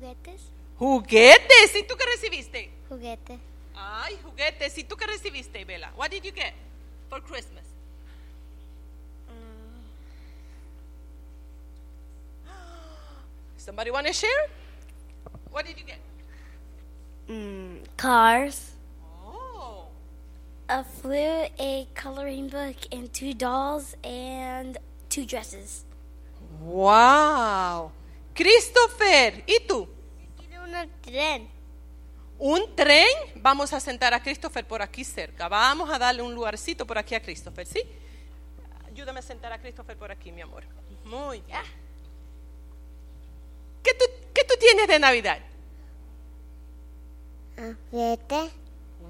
Juguetes, 0.00 0.42
Dilo 0.42 0.56
duro. 0.76 0.76
juguetes, 0.78 1.72
Juguetes. 1.72 1.76
¿Y 1.76 1.82
tú 1.84 1.96
qué 1.96 2.04
recibiste? 2.06 2.70
juguete. 2.88 3.38
Ay, 3.74 4.18
juguetes. 4.22 4.76
¿Y 4.78 4.84
tú 4.84 4.96
qué 4.96 5.06
recibiste, 5.06 5.64
Bella? 5.64 5.92
What 5.96 6.10
did 6.10 6.22
you 6.24 6.32
get 6.32 6.54
for 7.08 7.20
Christmas? 7.22 7.64
Somebody 13.56 13.90
want 13.90 14.06
to 14.06 14.12
share? 14.12 14.46
What 15.50 15.66
did 15.66 15.78
you 15.78 15.84
get? 15.84 15.98
Mm, 17.28 17.78
cars, 17.96 18.72
Oh, 19.24 19.86
a 20.68 20.84
flute, 20.84 21.50
a 21.58 21.88
coloring 21.94 22.48
book, 22.48 22.76
and 22.92 23.12
two 23.12 23.34
dolls 23.34 23.96
and 24.04 24.78
two 25.08 25.24
dresses. 25.26 25.84
wow. 26.60 27.90
Christopher, 28.36 29.42
¿y 29.46 29.60
tú? 29.66 29.88
Quiero 30.38 30.64
un 30.64 30.90
tren. 31.00 31.48
¿Un 32.38 32.76
tren? 32.76 33.08
Vamos 33.36 33.72
a 33.72 33.80
sentar 33.80 34.12
a 34.12 34.22
Christopher 34.22 34.66
por 34.66 34.82
aquí 34.82 35.04
cerca. 35.04 35.48
Vamos 35.48 35.90
a 35.90 35.98
darle 35.98 36.22
un 36.22 36.34
lugarcito 36.34 36.86
por 36.86 36.98
aquí 36.98 37.14
a 37.14 37.22
Christopher, 37.22 37.66
¿sí? 37.66 37.82
Ayúdame 38.86 39.20
a 39.20 39.22
sentar 39.22 39.52
a 39.52 39.58
Christopher 39.58 39.96
por 39.96 40.10
aquí, 40.10 40.30
mi 40.30 40.42
amor. 40.42 40.64
Muy 41.04 41.40
bien. 41.40 41.60
¿Qué 43.82 43.94
tú, 43.94 44.04
qué 44.34 44.44
tú 44.44 44.54
tienes 44.60 44.86
de 44.86 44.98
Navidad? 44.98 45.38
Juguete. 47.90 48.50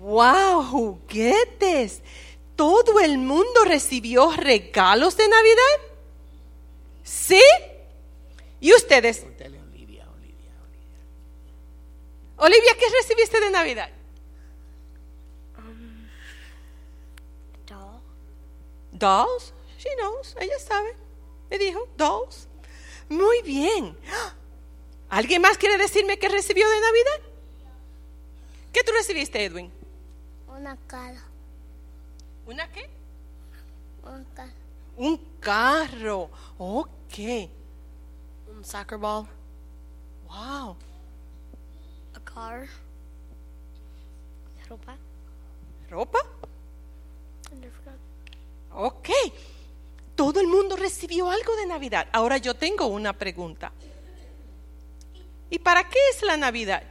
¡Wow! 0.00 0.62
Juguetes. 0.62 2.02
¿Todo 2.54 3.00
el 3.00 3.18
mundo 3.18 3.64
recibió 3.64 4.30
regalos 4.32 5.16
de 5.16 5.28
Navidad? 5.28 5.96
¿Sí? 7.02 7.42
¿Y 8.66 8.74
ustedes? 8.74 9.24
Olivia, 12.36 12.72
¿qué 12.76 12.86
recibiste 13.00 13.38
de 13.38 13.50
Navidad? 13.50 13.88
Doll. 17.68 18.00
Dolls. 18.90 19.52
She 19.78 19.88
knows. 20.00 20.34
Ella 20.40 20.58
sabe. 20.58 20.96
Me 21.48 21.58
dijo, 21.58 21.86
dolls. 21.96 22.48
Muy 23.08 23.40
bien. 23.42 23.96
¿Alguien 25.10 25.42
más 25.42 25.58
quiere 25.58 25.78
decirme 25.78 26.18
qué 26.18 26.28
recibió 26.28 26.68
de 26.68 26.80
Navidad? 26.80 27.20
¿Qué 28.72 28.82
tú 28.82 28.90
recibiste, 28.98 29.44
Edwin? 29.44 29.70
Una 30.48 30.76
cara. 30.88 31.22
¿Una 32.46 32.68
qué? 32.72 32.90
Un 34.02 34.24
ca- 34.34 34.52
Un 34.96 35.18
carro. 35.38 36.30
Ok. 36.58 37.48
Soccer 38.66 38.98
ball. 38.98 39.28
Wow. 40.26 40.76
A 42.16 42.20
car. 42.24 42.66
Ropa. 44.68 44.96
¿Ropa? 45.88 46.18
Ok. 48.72 49.08
Todo 50.16 50.40
el 50.40 50.48
mundo 50.48 50.74
recibió 50.74 51.30
algo 51.30 51.54
de 51.54 51.66
Navidad. 51.66 52.08
Ahora 52.12 52.38
yo 52.38 52.54
tengo 52.54 52.86
una 52.86 53.12
pregunta. 53.12 53.70
¿Y 55.48 55.60
para 55.60 55.88
qué 55.88 56.00
es 56.10 56.22
la 56.22 56.36
Navidad? 56.36 56.82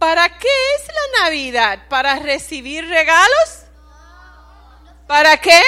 ¿Para 0.00 0.36
qué 0.36 0.48
es 0.74 0.88
la 0.88 1.24
Navidad? 1.24 1.86
¿Para 1.88 2.18
recibir 2.18 2.84
regalos? 2.88 3.66
¿Para 5.06 5.36
qué? 5.36 5.62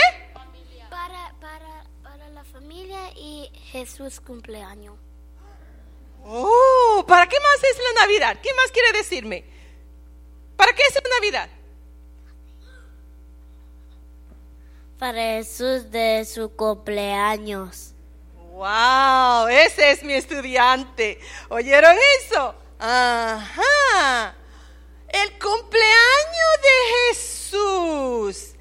Jesús 3.73 4.21
cumpleaños. 4.21 4.97
Oh, 6.25 7.05
¿para 7.07 7.27
qué 7.27 7.37
más 7.39 7.65
es 7.65 7.79
la 7.79 8.03
Navidad? 8.03 8.39
¿Qué 8.43 8.51
más 8.55 8.71
quiere 8.71 8.93
decirme? 8.93 9.45
¿Para 10.57 10.73
qué 10.73 10.83
es 10.83 10.95
la 10.95 11.11
Navidad? 11.21 11.49
Para 14.99 15.19
Jesús 15.19 15.91
de 15.91 16.25
su 16.25 16.51
cumpleaños. 16.57 17.93
Wow, 18.53 19.49
ese 19.49 19.93
es 19.93 20.03
mi 20.03 20.15
estudiante. 20.15 21.21
¿Oyeron 21.49 21.97
eso? 22.21 22.55
Ajá. 22.79 24.35
El 25.09 25.39
cumpleaños 25.39 26.55
de 26.63 27.15
Jesús. 27.15 28.55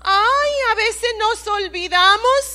Ay, 0.00 0.52
a 0.72 0.74
veces 0.74 1.10
nos 1.18 1.46
olvidamos. 1.46 2.53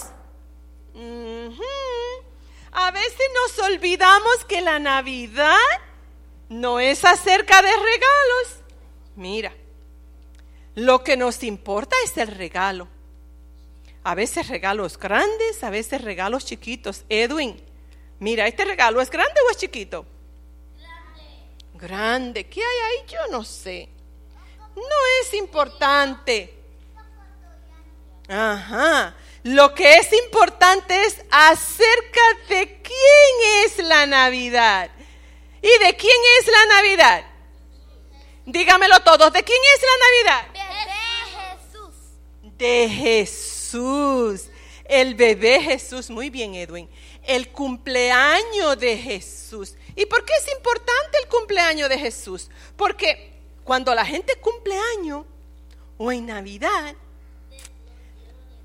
Nos 3.42 3.60
olvidamos 3.60 4.46
que 4.48 4.62
la 4.62 4.80
Navidad 4.80 5.58
no 6.50 6.80
es 6.80 7.06
acerca 7.06 7.62
de 7.62 7.72
regalos. 7.72 8.64
Mira, 9.16 9.54
lo 10.76 11.04
que 11.04 11.18
nos 11.18 11.44
importa 11.44 11.96
es 12.06 12.18
el 12.18 12.28
regalo. 12.28 12.88
A 14.04 14.16
veces 14.16 14.48
regalos 14.48 14.98
grandes, 14.98 15.64
a 15.64 15.70
veces 15.70 16.02
regalos 16.02 16.46
chiquitos. 16.46 17.04
Edwin, 17.10 17.62
mira, 18.20 18.48
¿este 18.48 18.66
regalo 18.66 19.02
es 19.02 19.10
grande 19.10 19.36
o 19.48 19.52
es 19.52 19.58
chiquito? 19.58 20.06
Grande. 20.78 21.88
Grande. 21.88 22.48
¿Qué 22.48 22.62
hay 22.62 23.00
ahí? 23.00 23.06
Yo 23.08 23.32
no 23.32 23.44
sé. 23.44 23.90
No 24.76 24.84
es 25.22 25.34
importante. 25.34 26.56
Ajá. 28.28 29.16
Lo 29.50 29.74
que 29.74 29.96
es 29.96 30.14
importante 30.14 31.06
es 31.06 31.18
acerca 31.32 32.22
de 32.50 32.82
quién 32.84 33.66
es 33.66 33.80
la 33.80 34.06
Navidad. 34.06 34.92
¿Y 35.60 35.84
de 35.84 35.96
quién 35.96 36.18
es 36.40 36.48
la 36.48 36.76
Navidad? 36.76 37.26
Dígamelo 38.46 39.00
todos. 39.00 39.34
¿De 39.34 39.42
quién 39.42 39.58
es 39.76 39.82
la 39.82 39.98
Navidad? 40.06 40.54
Bebé 40.54 41.00
Jesús. 41.64 42.58
de 42.60 42.90
Jesús. 42.90 44.52
El 44.86 45.16
bebé 45.16 45.60
Jesús, 45.62 46.12
muy 46.12 46.30
bien 46.30 46.54
Edwin. 46.54 46.88
El 47.24 47.50
cumpleaños 47.50 48.80
de 48.80 48.98
Jesús. 48.98 49.74
¿Y 49.96 50.06
por 50.06 50.26
qué 50.26 50.34
es 50.36 50.54
importante 50.56 51.18
el 51.24 51.28
cumpleaños 51.28 51.90
de 51.90 51.98
Jesús? 51.98 52.52
Porque 52.78 53.34
cuando 53.64 53.96
la 53.96 54.06
gente 54.06 54.36
cumple 54.36 54.76
año 55.00 55.26
o 55.98 56.12
en 56.12 56.28
Navidad, 56.28 56.94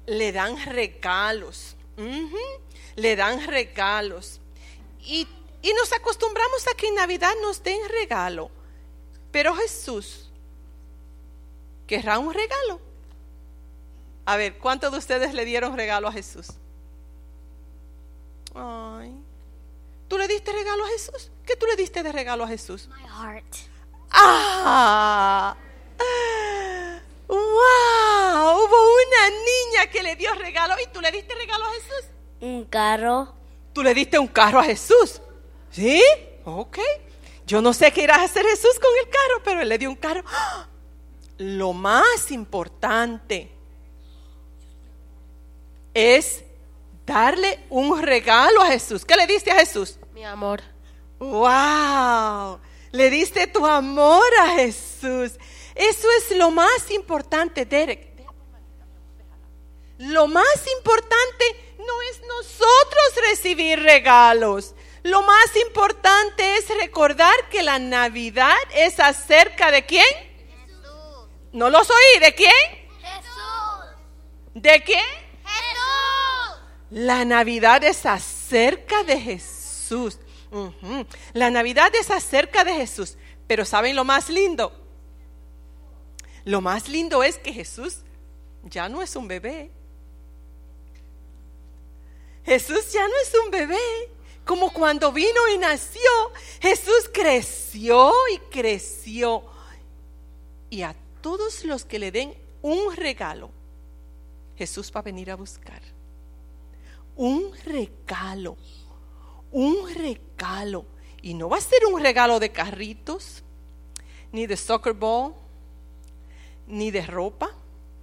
le 0.06 0.32
dan 0.32 0.56
regalos. 0.64 1.76
Le 2.96 3.16
dan 3.16 3.46
regalos. 3.46 4.40
Y, 5.00 5.26
y 5.62 5.72
nos 5.74 5.92
acostumbramos 5.92 6.66
a 6.68 6.76
que 6.76 6.88
en 6.88 6.94
Navidad 6.94 7.32
nos 7.42 7.62
den 7.62 7.88
regalo. 7.88 8.50
Pero 9.30 9.54
Jesús 9.54 10.30
querrá 11.86 12.18
un 12.18 12.32
regalo. 12.32 12.80
A 14.26 14.36
ver, 14.36 14.58
¿cuántos 14.58 14.92
de 14.92 14.98
ustedes 14.98 15.34
le 15.34 15.44
dieron 15.44 15.76
regalo 15.76 16.08
a 16.08 16.12
Jesús? 16.12 16.48
Ay. 18.54 19.12
¿Tú 20.08 20.18
le 20.18 20.28
diste 20.28 20.52
regalo 20.52 20.84
a 20.84 20.88
Jesús? 20.88 21.30
¿Qué 21.44 21.56
tú 21.56 21.66
le 21.66 21.76
diste 21.76 22.02
de 22.02 22.12
regalo 22.12 22.44
a 22.44 22.48
Jesús? 22.48 22.88
My 22.88 23.06
heart. 23.08 23.56
¡Ah! 24.10 25.56
¡Wow! 27.54 28.56
Hubo 28.58 28.76
una 29.06 29.30
niña 29.30 29.90
que 29.90 30.02
le 30.02 30.16
dio 30.16 30.34
regalo 30.34 30.74
y 30.82 30.92
tú 30.92 31.00
le 31.00 31.10
diste 31.10 31.34
regalo 31.34 31.64
a 31.64 31.72
Jesús. 31.72 32.10
Un 32.40 32.64
carro. 32.64 33.34
Tú 33.72 33.82
le 33.82 33.94
diste 33.94 34.18
un 34.18 34.28
carro 34.28 34.60
a 34.60 34.64
Jesús. 34.64 35.20
¿Sí? 35.70 36.02
Ok. 36.44 36.78
Yo 37.46 37.60
no 37.60 37.72
sé 37.72 37.92
qué 37.92 38.02
irá 38.02 38.16
a 38.16 38.24
hacer 38.24 38.44
Jesús 38.46 38.78
con 38.80 38.90
el 39.00 39.08
carro, 39.08 39.42
pero 39.44 39.60
él 39.60 39.68
le 39.68 39.78
dio 39.78 39.90
un 39.90 39.96
carro. 39.96 40.22
¡Ah! 40.26 40.66
Lo 41.38 41.72
más 41.72 42.30
importante 42.30 43.50
es 45.92 46.44
darle 47.04 47.60
un 47.70 48.00
regalo 48.00 48.62
a 48.62 48.66
Jesús. 48.66 49.04
¿Qué 49.04 49.16
le 49.16 49.26
diste 49.26 49.50
a 49.50 49.56
Jesús? 49.56 49.98
Mi 50.12 50.24
amor. 50.24 50.62
¡Wow! 51.18 52.60
Le 52.92 53.10
diste 53.10 53.46
tu 53.46 53.66
amor 53.66 54.24
a 54.40 54.48
Jesús. 54.56 55.32
Eso 55.74 56.08
es 56.18 56.36
lo 56.36 56.50
más 56.50 56.90
importante, 56.90 57.64
Derek. 57.66 58.14
Lo 59.98 60.26
más 60.26 60.66
importante 60.76 61.76
no 61.78 62.02
es 62.10 62.20
nosotros 62.26 63.28
recibir 63.30 63.80
regalos. 63.80 64.74
Lo 65.02 65.22
más 65.22 65.56
importante 65.66 66.56
es 66.56 66.68
recordar 66.68 67.34
que 67.50 67.62
la 67.62 67.78
Navidad 67.78 68.56
es 68.74 68.98
acerca 69.00 69.70
de 69.70 69.84
quién. 69.84 70.06
No 71.52 71.70
los 71.70 71.88
oí. 71.90 72.20
¿De 72.20 72.34
quién? 72.34 72.50
Jesús. 73.00 73.84
¿De 74.54 74.82
quién? 74.82 75.04
Jesús. 75.44 76.60
La 76.90 77.24
Navidad 77.24 77.84
es 77.84 78.06
acerca 78.06 79.04
de 79.04 79.20
Jesús. 79.20 80.18
La 81.32 81.50
Navidad 81.50 81.94
es 81.94 82.10
acerca 82.10 82.64
de 82.64 82.74
Jesús. 82.74 83.16
Pero 83.46 83.64
¿saben 83.64 83.94
lo 83.94 84.04
más 84.04 84.28
lindo? 84.30 84.83
Lo 86.44 86.60
más 86.60 86.88
lindo 86.88 87.22
es 87.22 87.38
que 87.38 87.52
Jesús 87.52 87.98
ya 88.64 88.88
no 88.88 89.02
es 89.02 89.16
un 89.16 89.28
bebé. 89.28 89.70
Jesús 92.44 92.92
ya 92.92 93.06
no 93.06 93.14
es 93.22 93.32
un 93.44 93.50
bebé. 93.50 94.10
Como 94.44 94.70
cuando 94.72 95.10
vino 95.10 95.48
y 95.54 95.58
nació, 95.58 96.10
Jesús 96.60 97.10
creció 97.12 98.12
y 98.32 98.38
creció. 98.50 99.44
Y 100.68 100.82
a 100.82 100.94
todos 101.22 101.64
los 101.64 101.84
que 101.84 101.98
le 101.98 102.12
den 102.12 102.34
un 102.60 102.94
regalo, 102.94 103.50
Jesús 104.56 104.92
va 104.94 105.00
a 105.00 105.02
venir 105.02 105.30
a 105.30 105.36
buscar 105.36 105.80
un 107.16 107.52
regalo, 107.64 108.56
un 109.50 109.94
regalo. 109.94 110.84
Y 111.22 111.34
no 111.34 111.48
va 111.48 111.56
a 111.56 111.60
ser 111.60 111.86
un 111.86 112.00
regalo 112.00 112.38
de 112.38 112.52
carritos, 112.52 113.42
ni 114.30 114.46
de 114.46 114.56
soccer 114.56 114.92
ball, 114.92 115.34
ni 116.66 116.90
de 116.90 117.04
ropa. 117.06 117.50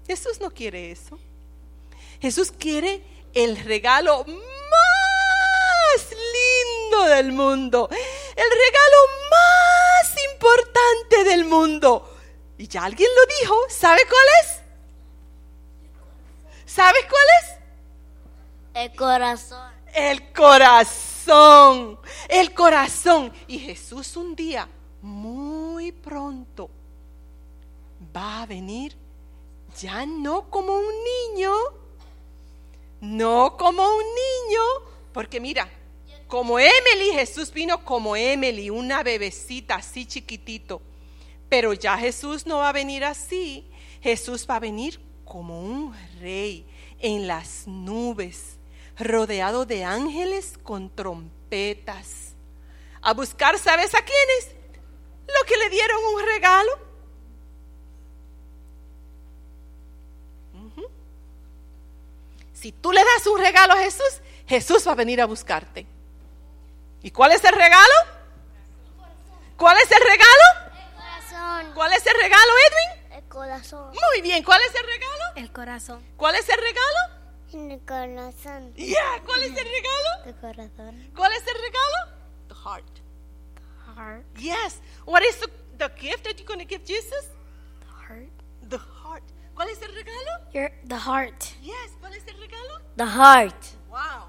Jesús 0.08 0.40
no 0.40 0.52
quiere 0.52 0.92
eso. 0.92 1.18
Jesús 2.20 2.52
quiere 2.52 3.04
el 3.34 3.58
regalo 3.64 4.26
más 4.26 6.10
lindo 6.10 7.06
del 7.16 7.32
mundo, 7.32 7.90
el 7.92 7.98
regalo 8.36 8.98
más 9.32 10.16
importante 10.34 11.24
del 11.24 11.46
mundo. 11.46 12.18
Y 12.58 12.68
ya 12.68 12.84
alguien 12.84 13.10
lo 13.16 13.26
dijo, 13.40 13.56
¿sabe 13.70 14.02
cuál 14.08 14.26
es? 14.44 14.62
¿Sabes 16.72 17.02
cuál 17.10 17.26
es? 17.42 18.82
El 18.84 18.96
corazón. 18.96 19.72
El 19.94 20.32
corazón, 20.32 22.00
el 22.30 22.54
corazón. 22.54 23.34
Y 23.48 23.60
Jesús 23.60 24.16
un 24.16 24.36
día, 24.36 24.70
muy 25.02 25.92
pronto, 25.92 26.70
va 28.16 28.44
a 28.44 28.46
venir 28.46 28.96
ya 29.80 30.06
no 30.06 30.50
como 30.50 30.74
un 30.74 30.94
niño, 31.34 31.54
no 33.02 33.56
como 33.58 33.84
un 33.84 34.04
niño, 34.04 34.62
porque 35.14 35.40
mira, 35.40 35.70
como 36.28 36.60
Emily, 36.60 37.12
Jesús 37.14 37.52
vino 37.52 37.84
como 37.84 38.16
Emily, 38.16 38.70
una 38.70 39.04
bebecita 39.04 39.76
así 39.76 40.06
chiquitito. 40.06 40.82
Pero 41.50 41.74
ya 41.74 41.98
Jesús 41.98 42.46
no 42.46 42.58
va 42.58 42.70
a 42.70 42.74
venir 42.74 43.04
así, 43.04 43.70
Jesús 44.02 44.48
va 44.50 44.56
a 44.56 44.60
venir 44.60 45.00
como 45.26 45.62
un 45.62 45.94
rey 46.20 46.66
en 47.00 47.28
las 47.28 47.68
nubes 47.68 48.58
rodeado 48.98 49.66
de 49.66 49.84
ángeles 49.84 50.58
con 50.62 50.90
trompetas. 50.90 52.36
A 53.02 53.14
buscar, 53.14 53.58
¿sabes 53.58 53.96
a 53.96 54.04
quiénes? 54.04 54.56
Lo 55.28 55.46
que 55.46 55.58
le 55.58 55.70
dieron 55.70 55.98
un 56.16 56.22
regalo. 56.24 56.91
Si 62.62 62.72
tú 62.72 62.92
le 62.92 63.04
das 63.04 63.26
un 63.26 63.40
regalo 63.40 63.74
a 63.74 63.78
Jesús, 63.78 64.22
Jesús 64.46 64.88
va 64.88 64.92
a 64.92 64.96
venir 64.96 65.20
a 65.20 65.26
buscarte. 65.26 65.88
¿Y 67.02 67.10
cuál 67.10 67.32
es 67.32 67.44
el 67.44 67.56
regalo? 67.56 67.96
¿Cuál 69.58 69.78
es 69.80 69.90
el 69.92 70.04
regalo? 70.04 70.76
Corazón. 70.94 71.74
¿Cuál 71.74 71.94
es 71.94 72.06
el 72.06 72.14
regalo, 72.22 72.52
Edwin? 72.68 73.18
El 73.18 73.24
corazón. 73.30 73.88
Muy 73.90 74.22
bien, 74.22 74.44
¿cuál 74.44 74.62
es 74.62 74.76
el 74.76 74.86
regalo? 74.86 75.24
El 75.38 75.52
corazón. 75.52 76.06
¿Cuál 76.16 76.36
es 76.36 76.48
el 76.50 76.58
regalo? 76.58 77.00
El 77.52 77.80
corazón. 77.84 78.76
Yeah, 78.76 79.24
¿cuál 79.26 79.42
es 79.42 79.58
el 79.58 79.66
regalo? 79.66 80.26
El 80.28 80.36
corazón. 80.36 81.12
¿Cuál 81.16 81.32
es 81.32 81.48
el 81.48 81.56
regalo? 81.56 81.98
The 82.48 82.56
heart. 82.64 83.00
Heart. 83.96 84.38
Yes. 84.38 84.82
What 85.06 85.24
is 85.24 85.40
the, 85.40 85.50
the 85.80 85.90
gift 86.00 86.26
that 86.26 86.38
you're 86.38 86.46
going 86.46 86.60
to 86.60 86.66
give 86.66 86.86
Jesus? 86.86 87.26
The 87.80 87.88
heart. 87.88 88.30
The 88.70 88.78
heart. 88.78 89.24
¿Cuál 89.56 89.70
es 89.70 89.82
el 89.82 89.94
regalo? 89.94 90.52
Your 90.54 90.72
the 90.88 90.96
heart. 90.96 91.44
Yes, 91.62 91.92
¿cuál 92.00 92.14
es 92.14 92.26
el 92.28 92.38
regalo? 92.40 92.82
The 92.96 93.06
heart. 93.06 93.66
Wow. 93.90 94.28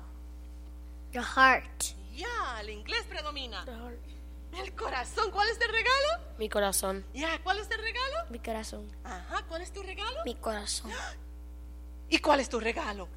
The 1.12 1.20
heart. 1.22 1.84
Yeah, 2.12 2.60
el 2.60 2.70
inglés 2.70 3.04
predomina. 3.08 3.64
The 3.64 3.72
heart. 3.72 4.12
El 4.58 4.74
corazón, 4.74 5.30
¿cuál 5.30 5.48
es 5.48 5.58
el 5.60 5.68
regalo? 5.68 6.36
Mi 6.38 6.48
corazón. 6.48 7.06
Yeah, 7.14 7.40
¿cuál 7.42 7.58
es 7.58 7.70
el 7.70 7.80
regalo? 7.80 8.16
Mi 8.28 8.38
corazón. 8.38 8.90
Ajá, 9.02 9.44
¿cuál 9.48 9.62
es 9.62 9.72
tu 9.72 9.82
regalo? 9.82 10.18
Mi 10.24 10.34
corazón. 10.34 10.90
¿Y 12.10 12.18
cuál 12.18 12.40
es 12.40 12.48
tu 12.50 12.60
regalo? 12.60 13.08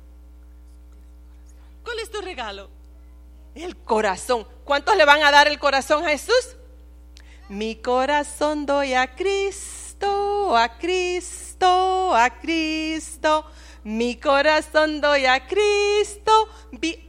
¿Cuál 1.83 1.99
es 1.99 2.09
tu 2.09 2.21
regalo? 2.21 2.69
El 3.53 3.75
corazón. 3.77 4.47
¿Cuántos 4.63 4.95
le 4.95 5.05
van 5.05 5.23
a 5.23 5.31
dar 5.31 5.47
el 5.47 5.59
corazón 5.59 6.05
a 6.05 6.09
Jesús? 6.09 6.55
Mi 7.49 7.75
corazón 7.75 8.65
doy 8.65 8.93
a 8.93 9.15
Cristo, 9.15 10.57
a 10.57 10.77
Cristo, 10.77 11.44
a 11.65 12.39
Cristo. 12.39 13.45
Mi 13.83 14.15
corazón 14.15 14.99
doy 14.99 15.25
a 15.25 15.45
Cristo, 15.45 16.49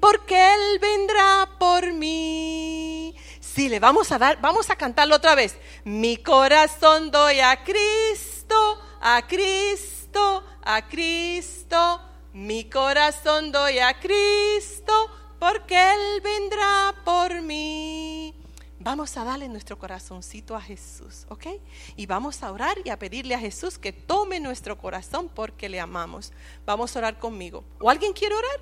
porque 0.00 0.54
Él 0.54 0.78
vendrá 0.78 1.48
por 1.58 1.92
mí. 1.92 3.14
Sí, 3.40 3.68
le 3.68 3.80
vamos 3.80 4.12
a 4.12 4.18
dar, 4.18 4.40
vamos 4.42 4.68
a 4.68 4.76
cantarlo 4.76 5.16
otra 5.16 5.34
vez. 5.34 5.56
Mi 5.84 6.18
corazón 6.18 7.10
doy 7.10 7.40
a 7.40 7.64
Cristo, 7.64 8.78
a 9.00 9.26
Cristo, 9.26 10.44
a 10.62 10.86
Cristo. 10.86 12.00
Mi 12.34 12.68
corazón 12.68 13.50
doy 13.50 13.78
a 13.78 13.98
Cristo, 13.98 14.92
porque 15.38 15.74
Él 15.74 16.20
vendrá 16.20 16.94
por 17.04 17.40
mí. 17.40 18.34
Vamos 18.86 19.16
a 19.16 19.24
darle 19.24 19.48
nuestro 19.48 19.76
corazoncito 19.76 20.54
a 20.54 20.60
Jesús, 20.60 21.26
¿ok? 21.28 21.46
Y 21.96 22.06
vamos 22.06 22.44
a 22.44 22.52
orar 22.52 22.76
y 22.84 22.90
a 22.90 22.96
pedirle 22.96 23.34
a 23.34 23.40
Jesús 23.40 23.78
que 23.78 23.92
tome 23.92 24.38
nuestro 24.38 24.78
corazón 24.78 25.28
porque 25.28 25.68
le 25.68 25.80
amamos. 25.80 26.32
Vamos 26.64 26.94
a 26.94 27.00
orar 27.00 27.18
conmigo. 27.18 27.64
¿O 27.80 27.90
alguien 27.90 28.12
quiere 28.12 28.36
orar? 28.36 28.60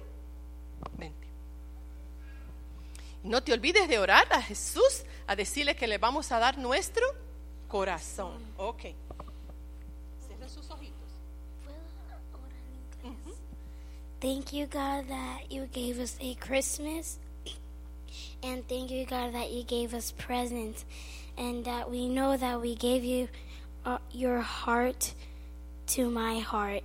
Vente. 0.96 1.28
No 3.22 3.42
te 3.42 3.52
olvides 3.52 3.86
de 3.86 3.98
orar 3.98 4.26
a 4.32 4.40
Jesús, 4.40 5.04
a 5.26 5.36
decirle 5.36 5.76
que 5.76 5.86
le 5.86 5.98
vamos 5.98 6.32
a 6.32 6.38
dar 6.38 6.56
nuestro 6.56 7.04
corazón. 7.68 8.42
Ok. 8.56 8.80
Cierren 10.26 10.48
sus 10.48 10.70
ojitos. 10.70 11.10
Thank 14.20 14.52
you, 14.52 14.64
God, 14.68 15.06
that 15.06 15.50
you 15.50 15.66
gave 15.70 16.02
us 16.02 16.16
a 16.18 16.34
Christmas. 16.36 17.18
And 18.44 18.68
thank 18.68 18.90
you, 18.90 19.06
God, 19.06 19.32
that 19.32 19.52
you 19.52 19.64
gave 19.64 19.94
us 19.94 20.12
presents. 20.12 20.84
And 21.38 21.64
that 21.64 21.90
we 21.90 22.08
know 22.08 22.36
that 22.36 22.60
we 22.60 22.74
gave 22.74 23.02
you 23.02 23.28
uh, 23.86 23.98
your 24.12 24.40
heart 24.40 25.14
to 25.88 26.10
my 26.10 26.40
heart. 26.40 26.82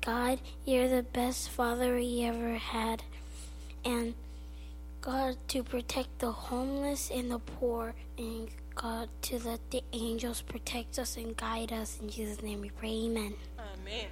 God, 0.00 0.40
you're 0.64 0.88
the 0.88 1.02
best 1.02 1.50
father 1.50 1.96
we 1.96 2.24
ever 2.24 2.54
had. 2.54 3.02
And 3.84 4.14
God, 5.02 5.36
to 5.48 5.62
protect 5.62 6.18
the 6.18 6.32
homeless 6.32 7.10
and 7.12 7.30
the 7.30 7.38
poor. 7.38 7.94
And 8.16 8.48
God, 8.74 9.10
to 9.28 9.38
let 9.38 9.70
the 9.70 9.84
angels 9.92 10.40
protect 10.40 10.98
us 10.98 11.18
and 11.18 11.36
guide 11.36 11.72
us. 11.72 11.98
In 12.00 12.08
Jesus' 12.08 12.42
name 12.42 12.62
we 12.62 12.70
pray, 12.70 13.04
amen. 13.04 13.34
Amén. 13.58 14.08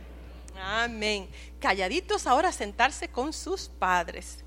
Amén. 0.62 1.28
Calladitos 1.60 2.26
ahora 2.26 2.52
sentarse 2.52 3.08
con 3.08 3.32
sus 3.32 3.68
padres. 3.68 4.44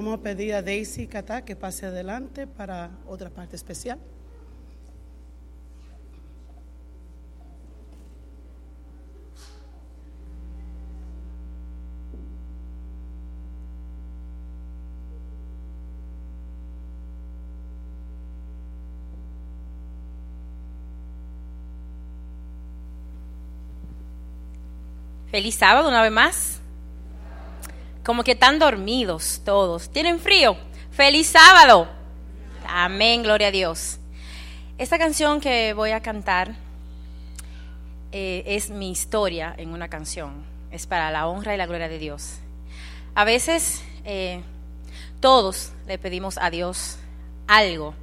Vamos 0.00 0.18
a 0.18 0.22
pedir 0.22 0.54
a 0.54 0.62
Daisy 0.62 1.06
Catá 1.06 1.42
que 1.42 1.54
pase 1.54 1.84
adelante 1.84 2.46
para 2.46 2.90
otra 3.06 3.28
parte 3.28 3.54
especial. 3.54 3.98
Feliz 25.30 25.56
sábado 25.56 25.90
una 25.90 26.00
vez 26.00 26.10
más. 26.10 26.59
Como 28.04 28.24
que 28.24 28.32
están 28.32 28.58
dormidos 28.58 29.42
todos. 29.44 29.90
¿Tienen 29.90 30.20
frío? 30.20 30.56
Feliz 30.90 31.28
sábado. 31.28 31.88
Amén, 32.66 33.22
gloria 33.22 33.48
a 33.48 33.50
Dios. 33.50 33.98
Esta 34.78 34.98
canción 34.98 35.40
que 35.40 35.74
voy 35.74 35.90
a 35.90 36.00
cantar 36.00 36.54
eh, 38.12 38.42
es 38.46 38.70
mi 38.70 38.90
historia 38.90 39.54
en 39.56 39.72
una 39.72 39.88
canción. 39.88 40.44
Es 40.70 40.86
para 40.86 41.10
la 41.10 41.26
honra 41.26 41.54
y 41.54 41.58
la 41.58 41.66
gloria 41.66 41.88
de 41.88 41.98
Dios. 41.98 42.38
A 43.14 43.24
veces 43.24 43.82
eh, 44.04 44.42
todos 45.20 45.72
le 45.86 45.98
pedimos 45.98 46.38
a 46.38 46.50
Dios 46.50 46.98
algo 47.46 47.94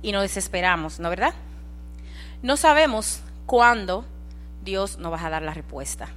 y 0.00 0.12
nos 0.12 0.22
desesperamos, 0.22 0.98
¿no 1.00 1.10
verdad? 1.10 1.34
No 2.42 2.56
sabemos 2.56 3.20
cuándo 3.46 4.04
Dios 4.62 4.98
nos 4.98 5.12
va 5.12 5.26
a 5.26 5.30
dar 5.30 5.42
la 5.42 5.54
respuesta. 5.54 6.08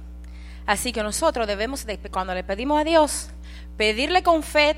Así 0.66 0.92
que 0.92 1.02
nosotros 1.02 1.46
debemos, 1.46 1.86
de, 1.86 1.98
cuando 1.98 2.34
le 2.34 2.44
pedimos 2.44 2.80
a 2.80 2.84
Dios, 2.84 3.30
pedirle 3.76 4.22
con 4.22 4.42
fe 4.42 4.76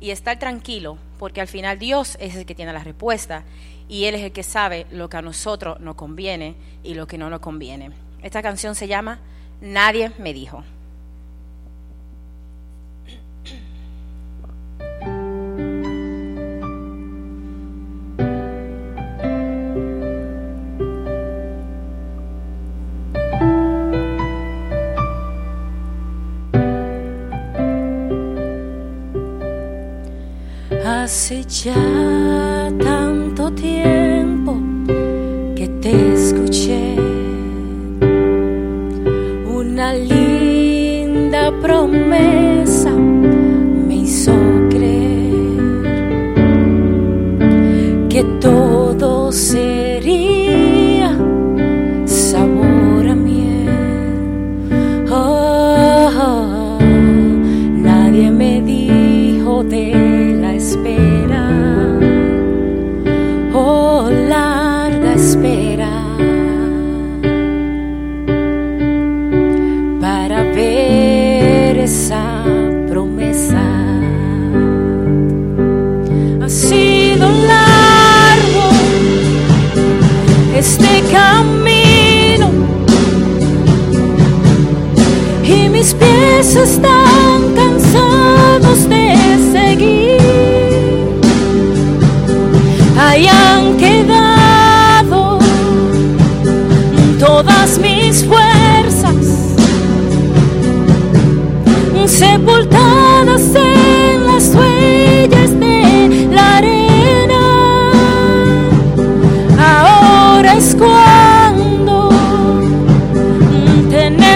y 0.00 0.10
estar 0.10 0.38
tranquilo, 0.38 0.98
porque 1.18 1.40
al 1.40 1.48
final 1.48 1.78
Dios 1.78 2.16
es 2.20 2.36
el 2.36 2.44
que 2.44 2.54
tiene 2.54 2.72
la 2.72 2.84
respuesta 2.84 3.44
y 3.88 4.04
Él 4.04 4.14
es 4.14 4.22
el 4.22 4.32
que 4.32 4.42
sabe 4.42 4.86
lo 4.90 5.08
que 5.08 5.16
a 5.16 5.22
nosotros 5.22 5.80
nos 5.80 5.94
conviene 5.94 6.54
y 6.82 6.94
lo 6.94 7.06
que 7.06 7.18
no 7.18 7.30
nos 7.30 7.40
conviene. 7.40 7.90
Esta 8.22 8.42
canción 8.42 8.74
se 8.74 8.88
llama 8.88 9.20
Nadie 9.60 10.12
me 10.18 10.34
dijo. 10.34 10.64
Hace 31.64 31.91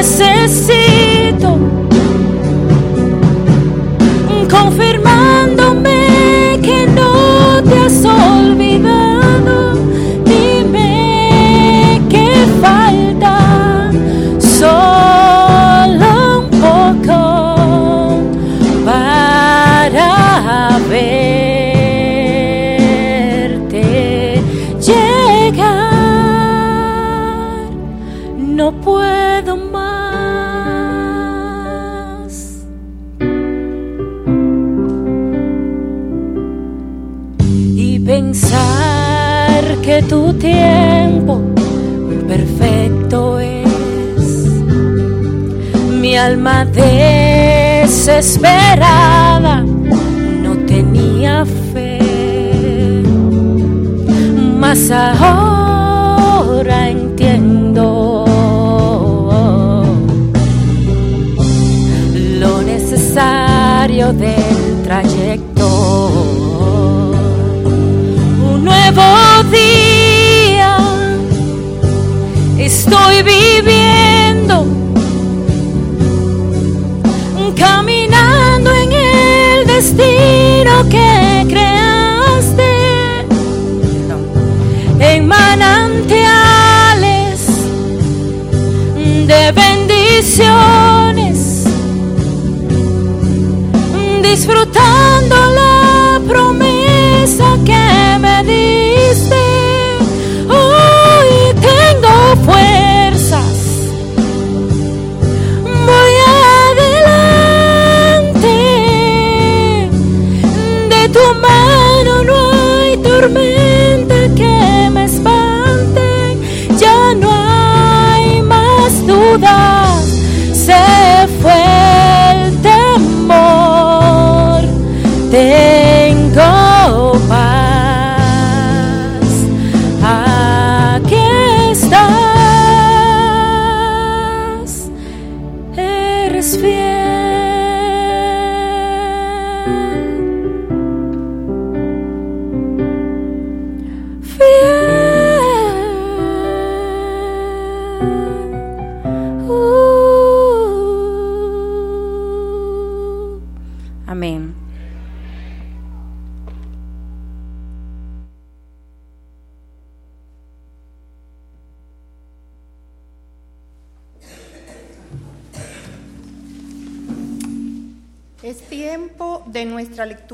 te 0.09 0.86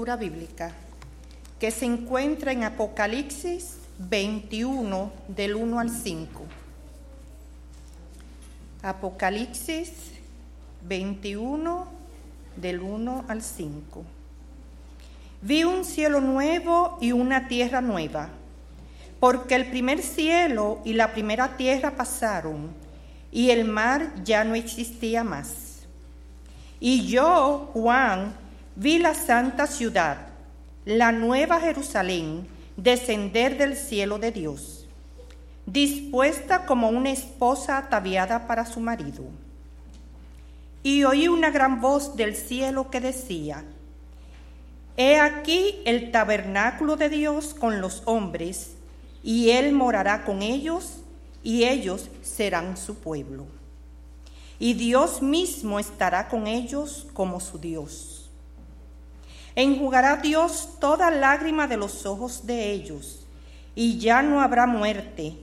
lectura 0.03 0.17
bíblica, 0.17 0.73
que 1.61 1.71
se 1.71 1.85
encuentra 1.85 2.51
en 2.51 2.65
Apocalipsis 2.65 3.77
21, 3.99 5.13
del 5.29 5.55
1 5.55 5.79
al 5.79 5.91
5. 5.91 6.43
Apocalipsis 8.83 9.93
21, 10.89 11.87
del 12.57 12.81
1 12.81 13.25
al 13.29 13.43
5. 13.43 14.03
Vi 15.43 15.63
un 15.63 15.85
cielo 15.85 16.21
nuevo 16.21 16.99
y 17.01 17.13
una 17.13 17.47
tierra 17.47 17.81
nueva, 17.81 18.29
porque 19.21 19.55
el 19.55 19.67
primer 19.67 20.03
cielo 20.03 20.81
y 20.85 20.95
la 20.95 21.13
primera 21.13 21.57
tierra 21.57 21.93
pasaron, 21.93 22.73
y 23.31 23.51
el 23.51 23.65
mar 23.67 24.13
ya 24.25 24.43
no 24.43 24.57
existía 24.57 25.23
más. 25.23 25.87
Y 26.81 27.07
yo, 27.07 27.71
Juan, 27.73 28.42
vi 28.77 28.99
la 28.99 29.15
santa 29.15 29.67
ciudad, 29.67 30.29
la 30.85 31.13
nueva 31.13 31.61
Jerusalén, 31.61 32.47
descender 32.77 33.59
del 33.59 33.77
cielo 33.77 34.19
de 34.19 34.33
Dios, 34.33 34.87
dispuesta 35.67 36.67
como 36.67 36.89
una 36.89 37.11
esposa 37.11 37.79
ataviada 37.79 38.47
para 38.47 38.67
su 38.67 38.81
marido. 38.81 39.25
Y 40.83 41.05
oí 41.05 41.29
una 41.29 41.51
gran 41.51 41.81
voz 41.81 42.17
del 42.17 42.35
cielo 42.35 42.91
que 42.91 43.01
decía, 43.01 43.65
He 44.97 45.19
aquí 45.19 45.81
el 45.85 46.11
tabernáculo 46.11 46.97
de 46.97 47.09
Dios 47.09 47.55
con 47.55 47.81
los 47.81 48.03
hombres, 48.05 48.75
y 49.23 49.51
Él 49.51 49.73
morará 49.73 50.25
con 50.25 50.43
ellos, 50.43 50.99
y 51.43 51.65
ellos 51.65 52.11
serán 52.23 52.77
su 52.77 52.97
pueblo 52.97 53.47
y 54.63 54.75
Dios 54.75 55.23
mismo 55.23 55.81
estará 55.81 56.29
con 56.29 56.47
ellos 56.47 57.09
como 57.15 57.41
su 57.41 57.59
Dios. 57.59 58.12
Enjugará 59.55 60.17
Dios 60.17 60.79
toda 60.81 61.11
lágrima 61.11 61.67
de 61.67 61.77
los 61.77 62.07
ojos 62.07 62.47
de 62.47 62.71
ellos, 62.73 63.27
y 63.75 63.99
ya 63.99 64.23
no 64.23 64.41
habrá 64.41 64.67
muerte, 64.67 65.37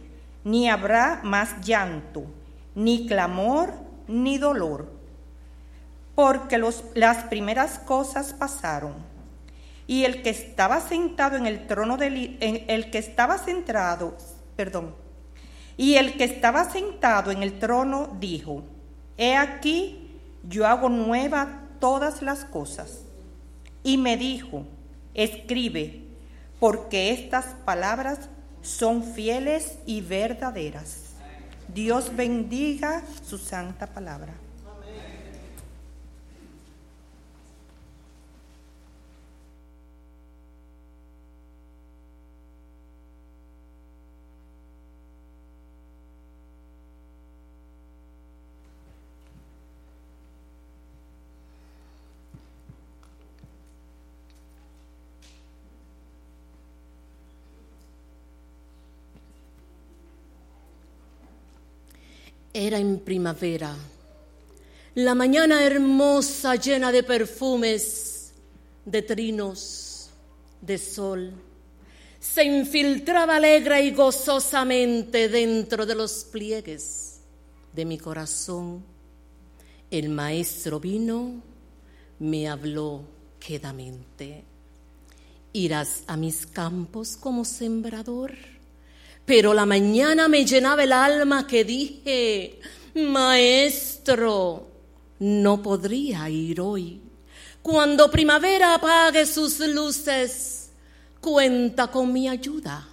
ni 0.43 0.69
habrá 0.69 1.21
más 1.23 1.61
llanto, 1.61 2.23
ni 2.73 3.05
clamor, 3.07 3.73
ni 4.07 4.37
dolor, 4.37 4.89
porque 6.15 6.57
las 6.95 7.17
primeras 7.25 7.77
cosas 7.79 8.33
pasaron. 8.33 8.93
Y 9.85 10.05
el 10.05 10.21
que 10.21 10.29
estaba 10.29 10.81
sentado 10.81 11.37
en 11.37 11.45
el 11.45 11.67
trono 11.67 11.97
del 11.97 12.37
que 12.39 12.97
estaba 12.97 13.37
centrado, 13.37 14.15
perdón, 14.55 14.95
y 15.77 15.95
el 15.95 16.17
que 16.17 16.25
estaba 16.25 16.69
sentado 16.69 17.31
en 17.31 17.41
el 17.41 17.57
trono 17.59 18.15
dijo: 18.19 18.63
He 19.17 19.35
aquí, 19.35 20.11
yo 20.43 20.67
hago 20.67 20.89
nueva 20.89 21.63
todas 21.79 22.21
las 22.21 22.45
cosas. 22.45 23.01
Y 23.83 23.97
me 23.97 24.17
dijo, 24.17 24.65
escribe, 25.13 26.03
porque 26.59 27.11
estas 27.11 27.45
palabras 27.65 28.29
son 28.61 29.03
fieles 29.03 29.77
y 29.85 30.01
verdaderas. 30.01 31.13
Dios 31.73 32.15
bendiga 32.15 33.03
su 33.25 33.37
santa 33.37 33.87
palabra. 33.87 34.33
Era 62.61 62.77
en 62.77 62.99
primavera, 62.99 63.73
la 64.95 65.15
mañana 65.15 65.63
hermosa 65.63 66.55
llena 66.55 66.91
de 66.91 67.03
perfumes, 67.03 68.33
de 68.83 69.01
trinos, 69.01 70.09
de 70.59 70.77
sol. 70.77 71.31
Se 72.19 72.43
infiltraba 72.43 73.37
alegre 73.37 73.85
y 73.85 73.91
gozosamente 73.91 75.29
dentro 75.29 75.85
de 75.85 75.95
los 75.95 76.25
pliegues 76.25 77.21
de 77.71 77.85
mi 77.85 77.97
corazón. 77.97 78.83
El 79.89 80.09
maestro 80.09 80.81
vino, 80.81 81.41
me 82.19 82.49
habló 82.49 83.03
quedamente. 83.39 84.43
Irás 85.53 86.03
a 86.07 86.17
mis 86.17 86.45
campos 86.45 87.15
como 87.15 87.45
sembrador. 87.45 88.58
Pero 89.29 89.53
la 89.53 89.67
mañana 89.67 90.27
me 90.27 90.43
llenaba 90.43 90.83
el 90.83 90.91
alma 90.91 91.45
que 91.45 91.63
dije, 91.63 92.59
Maestro, 92.95 94.65
no 95.19 95.61
podría 95.61 96.27
ir 96.31 96.59
hoy. 96.59 96.99
Cuando 97.61 98.09
primavera 98.09 98.73
apague 98.73 99.27
sus 99.27 99.59
luces, 99.59 100.71
cuenta 101.21 101.91
con 101.91 102.11
mi 102.11 102.27
ayuda 102.27 102.89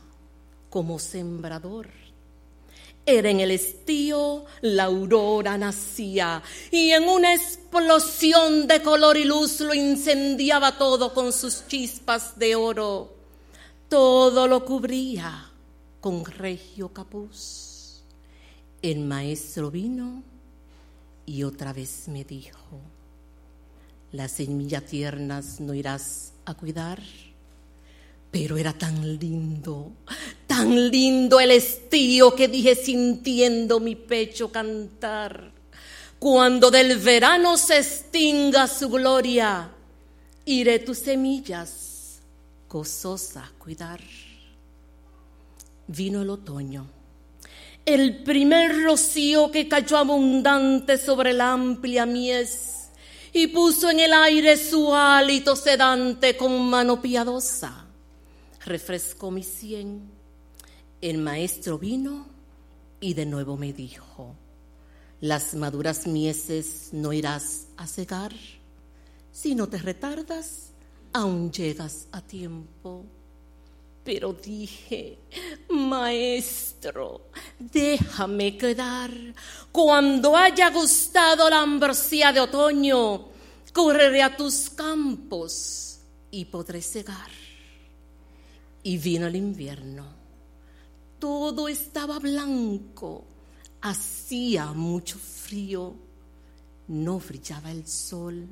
como 0.69 0.99
sembrador. 0.99 1.89
Era 3.07 3.31
en 3.31 3.41
el 3.41 3.53
estío, 3.53 4.45
la 4.61 4.85
aurora 4.85 5.57
nacía 5.57 6.43
y 6.71 6.91
en 6.91 7.09
una 7.09 7.33
explosión 7.33 8.67
de 8.67 8.83
color 8.83 9.17
y 9.17 9.25
luz 9.25 9.61
lo 9.61 9.73
incendiaba 9.73 10.77
todo 10.77 11.15
con 11.15 11.33
sus 11.33 11.67
chispas 11.67 12.39
de 12.39 12.57
oro. 12.57 13.17
Todo 13.89 14.47
lo 14.47 14.67
cubría 14.67 15.53
con 16.07 16.25
regio 16.25 16.93
capuz. 16.93 18.05
El 18.81 19.01
maestro 19.01 19.73
vino 19.73 20.23
y 21.27 21.43
otra 21.43 21.73
vez 21.73 22.07
me 22.07 22.23
dijo, 22.23 22.79
las 24.13 24.31
semillas 24.31 24.85
tiernas 24.85 25.59
no 25.59 25.75
irás 25.75 26.31
a 26.45 26.55
cuidar. 26.55 27.03
Pero 28.31 28.57
era 28.57 28.73
tan 28.73 29.19
lindo, 29.19 29.91
tan 30.47 30.91
lindo 30.91 31.41
el 31.41 31.51
estío 31.51 32.37
que 32.37 32.47
dije 32.47 32.77
sintiendo 32.77 33.81
mi 33.81 33.97
pecho 33.97 34.53
cantar. 34.53 35.51
Cuando 36.21 36.71
del 36.71 36.99
verano 36.99 37.57
se 37.57 37.79
extinga 37.79 38.69
su 38.69 38.91
gloria, 38.91 39.73
iré 40.45 40.79
tus 40.79 40.99
semillas 40.99 42.21
gozosa 42.69 43.47
a 43.47 43.59
cuidar. 43.59 44.26
Vino 45.89 46.23
el 46.23 46.31
otoño, 46.31 46.87
el 47.85 48.23
primer 48.25 48.83
rocío 48.83 49.51
que 49.51 49.69
cayó 49.69 49.97
abundante 49.99 50.99
sobre 50.99 51.33
la 51.33 51.53
amplia 51.53 52.07
mies 52.07 52.91
y 53.33 53.47
puso 53.49 53.91
en 53.91 54.01
el 54.01 54.13
aire 54.13 54.57
su 54.57 54.95
hálito 54.95 55.55
sedante 55.55 56.37
con 56.37 56.69
mano 56.69 57.01
piadosa 57.01 57.87
refrescó 58.67 59.31
mi 59.31 59.43
sien. 59.43 60.11
El 61.01 61.19
maestro 61.19 61.79
vino 61.79 62.27
y 63.01 63.15
de 63.15 63.25
nuevo 63.25 63.57
me 63.57 63.73
dijo, 63.73 64.35
las 65.21 65.55
maduras 65.55 66.07
mieses 66.07 66.91
no 66.93 67.13
irás 67.13 67.69
a 67.77 67.87
cegar. 67.87 68.35
Si 69.33 69.55
no 69.55 69.69
te 69.69 69.79
retardas, 69.79 70.73
aún 71.13 71.53
llegas 71.53 72.09
a 72.13 72.21
tiempo. 72.21 73.05
Pero 74.07 74.35
dije, 74.35 75.19
maestro, 75.69 77.31
déjame 77.59 78.57
quedar. 78.57 79.11
Cuando 79.73 80.37
haya 80.37 80.71
gustado 80.71 81.51
la 81.51 81.63
ambrosía 81.63 82.33
de 82.33 82.39
otoño, 82.39 83.27
correré 83.73 84.23
a 84.23 84.37
tus 84.37 84.71
campos 84.71 85.99
y 86.31 86.45
podré 86.45 86.83
cegar. 86.83 87.33
Y 88.85 88.97
vino 88.97 89.27
el 89.27 89.35
invierno. 89.35 90.07
Todo 91.19 91.67
estaba 91.67 92.21
blanco. 92.21 93.25
Hacía 93.81 94.67
mucho 94.67 95.19
frío. 95.19 95.97
No 96.87 97.19
brillaba 97.19 97.73
el 97.73 97.85
sol. 97.89 98.47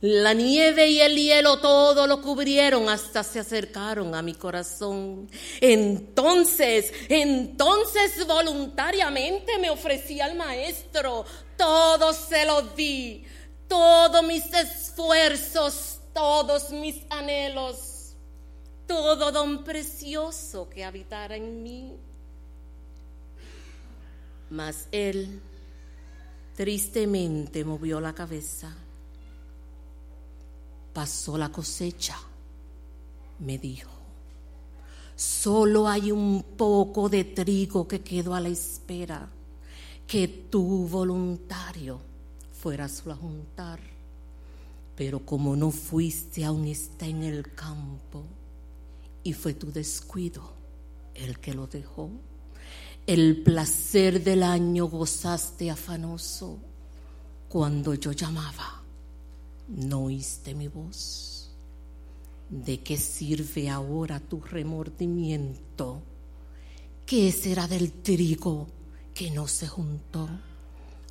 La 0.00 0.34
nieve 0.34 0.88
y 0.88 1.00
el 1.00 1.16
hielo 1.16 1.58
todo 1.58 2.06
lo 2.06 2.20
cubrieron 2.20 2.88
hasta 2.88 3.22
se 3.22 3.40
acercaron 3.40 4.14
a 4.14 4.22
mi 4.22 4.34
corazón. 4.34 5.30
Entonces, 5.60 6.92
entonces 7.08 8.26
voluntariamente 8.26 9.58
me 9.58 9.70
ofrecí 9.70 10.20
al 10.20 10.36
maestro. 10.36 11.24
Todo 11.56 12.12
se 12.12 12.44
lo 12.44 12.62
di. 12.62 13.24
Todos 13.68 14.22
mis 14.24 14.44
esfuerzos, 14.52 15.98
todos 16.12 16.70
mis 16.70 16.96
anhelos 17.10 17.96
todo 18.86 19.32
don 19.32 19.64
precioso 19.64 20.68
que 20.70 20.84
habitara 20.84 21.36
en 21.36 21.62
mí. 21.62 21.92
Mas 24.50 24.88
él 24.92 25.40
tristemente 26.54 27.64
movió 27.64 28.00
la 28.00 28.14
cabeza. 28.14 28.74
Pasó 30.96 31.36
la 31.36 31.50
cosecha, 31.50 32.16
me 33.40 33.58
dijo. 33.58 33.90
Solo 35.14 35.88
hay 35.88 36.10
un 36.10 36.42
poco 36.56 37.10
de 37.10 37.22
trigo 37.22 37.86
que 37.86 38.00
quedó 38.00 38.34
a 38.34 38.40
la 38.40 38.48
espera 38.48 39.28
que 40.06 40.26
tu 40.26 40.88
voluntario 40.88 42.00
fueras 42.50 43.06
a 43.06 43.14
juntar. 43.14 43.78
Pero 44.96 45.20
como 45.20 45.54
no 45.54 45.70
fuiste, 45.70 46.46
aún 46.46 46.66
está 46.66 47.04
en 47.04 47.24
el 47.24 47.52
campo 47.52 48.24
y 49.22 49.34
fue 49.34 49.52
tu 49.52 49.70
descuido 49.70 50.50
el 51.14 51.38
que 51.40 51.52
lo 51.52 51.66
dejó. 51.66 52.08
El 53.06 53.42
placer 53.42 54.24
del 54.24 54.42
año 54.42 54.86
gozaste 54.86 55.70
afanoso. 55.70 56.56
Cuando 57.50 57.92
yo 57.92 58.12
llamaba, 58.12 58.85
no 59.68 60.04
oíste 60.04 60.54
mi 60.54 60.68
voz. 60.68 61.50
¿De 62.48 62.80
qué 62.80 62.96
sirve 62.96 63.68
ahora 63.68 64.20
tu 64.20 64.40
remordimiento? 64.40 66.02
¿Qué 67.04 67.32
será 67.32 67.66
del 67.66 67.92
trigo 67.92 68.68
que 69.14 69.30
no 69.30 69.48
se 69.48 69.66
juntó? 69.66 70.28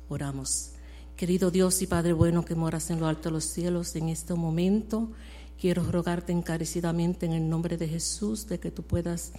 Oramos. 0.08 0.72
Querido 1.16 1.50
Dios 1.50 1.80
y 1.82 1.86
Padre 1.86 2.12
bueno 2.12 2.44
que 2.44 2.54
moras 2.54 2.90
en 2.90 3.00
lo 3.00 3.06
alto 3.06 3.28
de 3.28 3.34
los 3.34 3.44
cielos, 3.44 3.96
en 3.96 4.08
este 4.10 4.34
momento 4.34 5.10
Quiero 5.58 5.82
rogarte 5.90 6.32
encarecidamente 6.32 7.24
en 7.24 7.32
el 7.32 7.48
nombre 7.48 7.78
de 7.78 7.88
Jesús 7.88 8.46
de 8.46 8.60
que 8.60 8.70
tú 8.70 8.82
puedas 8.82 9.32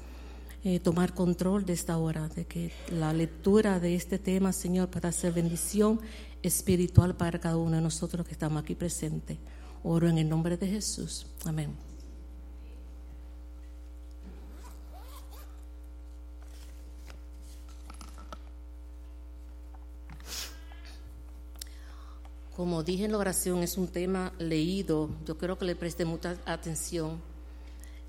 eh, 0.64 0.80
tomar 0.80 1.14
control 1.14 1.64
de 1.64 1.74
esta 1.74 1.98
hora, 1.98 2.28
de 2.28 2.46
que 2.46 2.72
la 2.92 3.14
lectura 3.14 3.80
de 3.80 3.94
este 3.94 4.18
tema, 4.18 4.52
Señor, 4.52 4.90
pueda 4.90 5.12
ser 5.12 5.34
bendición 5.34 6.02
espiritual 6.44 7.16
para 7.16 7.40
cada 7.40 7.58
uno 7.58 7.76
de 7.78 7.82
nosotros 7.82 8.26
que 8.26 8.34
estamos 8.34 8.62
aquí 8.62 8.76
presentes. 8.76 9.38
Oro 9.84 10.08
en 10.08 10.18
el 10.18 10.28
nombre 10.28 10.58
de 10.58 10.68
Jesús. 10.68 11.28
Amén. 11.46 11.76
Como 22.58 22.82
dije 22.82 23.06
en 23.06 23.12
la 23.12 23.20
oración, 23.20 23.62
es 23.62 23.78
un 23.78 23.88
tema 23.88 24.34
leído. 24.40 25.12
Yo 25.28 25.38
creo 25.38 25.60
que 25.60 25.66
le 25.66 25.76
preste 25.76 26.06
mucha 26.06 26.38
atención. 26.44 27.22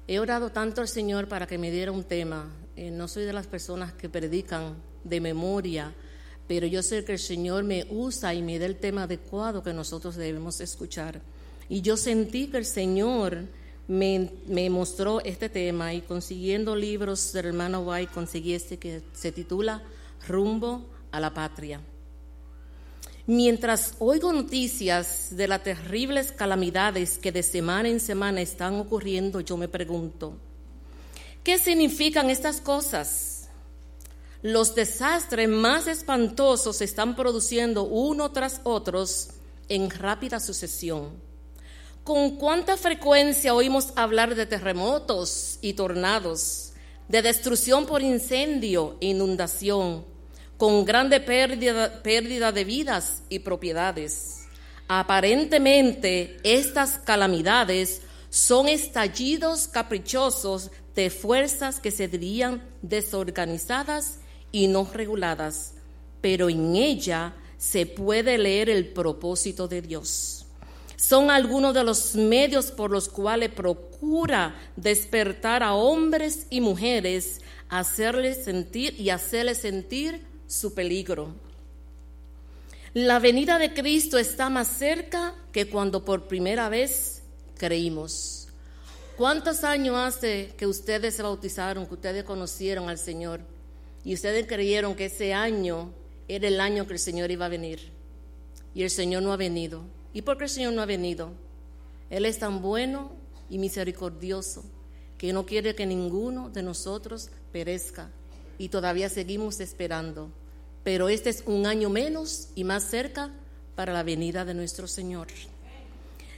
He 0.06 0.18
orado 0.18 0.50
tanto 0.50 0.80
al 0.80 0.88
Señor 0.88 1.28
para 1.28 1.46
que 1.46 1.58
me 1.58 1.70
diera 1.70 1.92
un 1.92 2.02
tema. 2.02 2.50
Eh, 2.74 2.90
no 2.90 3.08
soy 3.08 3.24
de 3.24 3.34
las 3.34 3.46
personas 3.46 3.92
que 3.92 4.08
predican 4.08 4.76
de 5.04 5.20
memoria, 5.20 5.92
pero 6.48 6.66
yo 6.66 6.82
sé 6.82 7.04
que 7.04 7.12
el 7.12 7.18
Señor 7.18 7.62
me 7.62 7.86
usa 7.90 8.32
y 8.32 8.42
me 8.42 8.58
da 8.58 8.64
el 8.64 8.76
tema 8.76 9.02
adecuado 9.02 9.62
que 9.62 9.74
nosotros 9.74 10.16
debemos 10.16 10.60
escuchar. 10.62 11.20
Y 11.68 11.82
yo 11.82 11.98
sentí 11.98 12.48
que 12.48 12.56
el 12.56 12.64
Señor 12.64 13.44
me, 13.86 14.30
me 14.46 14.70
mostró 14.70 15.20
este 15.20 15.50
tema 15.50 15.92
y 15.92 16.00
consiguiendo 16.00 16.74
libros 16.74 17.34
del 17.34 17.46
hermano 17.46 17.82
White 17.82 18.12
conseguí 18.12 18.54
este 18.54 18.78
que 18.78 19.02
se 19.12 19.30
titula 19.30 19.82
Rumbo 20.26 20.86
a 21.12 21.20
la 21.20 21.34
Patria. 21.34 21.82
Mientras 23.26 23.94
oigo 23.98 24.32
noticias 24.32 25.36
de 25.36 25.48
las 25.48 25.62
terribles 25.62 26.32
calamidades 26.32 27.18
que 27.18 27.30
de 27.30 27.42
semana 27.42 27.90
en 27.90 28.00
semana 28.00 28.40
están 28.40 28.76
ocurriendo, 28.76 29.42
yo 29.42 29.58
me 29.58 29.68
pregunto, 29.68 30.38
¿qué 31.44 31.58
significan 31.58 32.30
estas 32.30 32.62
cosas? 32.62 33.37
Los 34.42 34.74
desastres 34.74 35.48
más 35.48 35.86
espantosos 35.86 36.76
se 36.76 36.84
están 36.84 37.16
produciendo 37.16 37.84
uno 37.84 38.30
tras 38.30 38.60
otros 38.64 39.30
en 39.68 39.90
rápida 39.90 40.40
sucesión. 40.40 41.10
¿Con 42.04 42.36
cuánta 42.36 42.76
frecuencia 42.76 43.54
oímos 43.54 43.92
hablar 43.96 44.34
de 44.34 44.46
terremotos 44.46 45.58
y 45.60 45.74
tornados, 45.74 46.72
de 47.08 47.22
destrucción 47.22 47.84
por 47.86 48.02
incendio 48.02 48.96
e 49.00 49.08
inundación? 49.08 50.04
con 50.58 50.84
grande 50.84 51.20
pérdida, 51.20 52.02
pérdida 52.02 52.50
de 52.50 52.64
vidas 52.64 53.22
y 53.30 53.38
propiedades. 53.38 54.40
Aparentemente, 54.88 56.36
estas 56.42 56.98
calamidades 56.98 58.02
son 58.28 58.68
estallidos 58.68 59.68
caprichosos 59.68 60.70
de 60.96 61.10
fuerzas 61.10 61.78
que 61.78 61.92
se 61.92 62.08
dirían 62.08 62.68
desorganizadas 62.82 64.18
y 64.52 64.66
no 64.66 64.88
reguladas, 64.92 65.74
pero 66.20 66.48
en 66.48 66.74
ella 66.76 67.34
se 67.58 67.86
puede 67.86 68.38
leer 68.38 68.70
el 68.70 68.88
propósito 68.88 69.68
de 69.68 69.82
Dios. 69.82 70.46
Son 70.96 71.30
algunos 71.30 71.74
de 71.74 71.84
los 71.84 72.14
medios 72.16 72.70
por 72.70 72.90
los 72.90 73.08
cuales 73.08 73.50
procura 73.50 74.56
despertar 74.76 75.62
a 75.62 75.74
hombres 75.74 76.46
y 76.50 76.60
mujeres, 76.60 77.40
hacerles 77.68 78.44
sentir 78.44 78.98
y 78.98 79.10
hacerles 79.10 79.58
sentir 79.58 80.26
su 80.46 80.74
peligro. 80.74 81.34
La 82.94 83.18
venida 83.18 83.58
de 83.58 83.74
Cristo 83.74 84.18
está 84.18 84.50
más 84.50 84.66
cerca 84.66 85.34
que 85.52 85.68
cuando 85.68 86.04
por 86.04 86.26
primera 86.26 86.68
vez 86.68 87.22
creímos. 87.56 88.48
¿Cuántos 89.16 89.62
años 89.62 89.96
hace 89.96 90.52
que 90.56 90.66
ustedes 90.66 91.14
se 91.14 91.22
bautizaron, 91.22 91.86
que 91.86 91.94
ustedes 91.94 92.24
conocieron 92.24 92.88
al 92.88 92.98
Señor 92.98 93.40
y 94.08 94.14
ustedes 94.14 94.46
creyeron 94.46 94.94
que 94.94 95.04
ese 95.04 95.34
año 95.34 95.92
era 96.28 96.48
el 96.48 96.62
año 96.62 96.86
que 96.86 96.94
el 96.94 96.98
Señor 96.98 97.30
iba 97.30 97.44
a 97.44 97.50
venir? 97.50 97.90
Y 98.74 98.82
el 98.82 98.88
Señor 98.88 99.22
no 99.22 99.34
ha 99.34 99.36
venido. 99.36 99.82
¿Y 100.14 100.22
por 100.22 100.38
qué 100.38 100.44
el 100.44 100.50
Señor 100.50 100.72
no 100.72 100.80
ha 100.80 100.86
venido? 100.86 101.32
Él 102.08 102.24
es 102.24 102.38
tan 102.38 102.62
bueno 102.62 103.12
y 103.50 103.58
misericordioso 103.58 104.64
que 105.18 105.30
no 105.34 105.44
quiere 105.44 105.74
que 105.74 105.84
ninguno 105.84 106.48
de 106.48 106.62
nosotros 106.62 107.28
perezca 107.52 108.10
y 108.56 108.70
todavía 108.70 109.10
seguimos 109.10 109.60
esperando. 109.60 110.32
Pero 110.84 111.10
este 111.10 111.28
es 111.28 111.42
un 111.44 111.66
año 111.66 111.90
menos 111.90 112.48
y 112.54 112.64
más 112.64 112.84
cerca 112.84 113.30
para 113.74 113.92
la 113.92 114.04
venida 114.04 114.46
de 114.46 114.54
nuestro 114.54 114.88
Señor. 114.88 115.28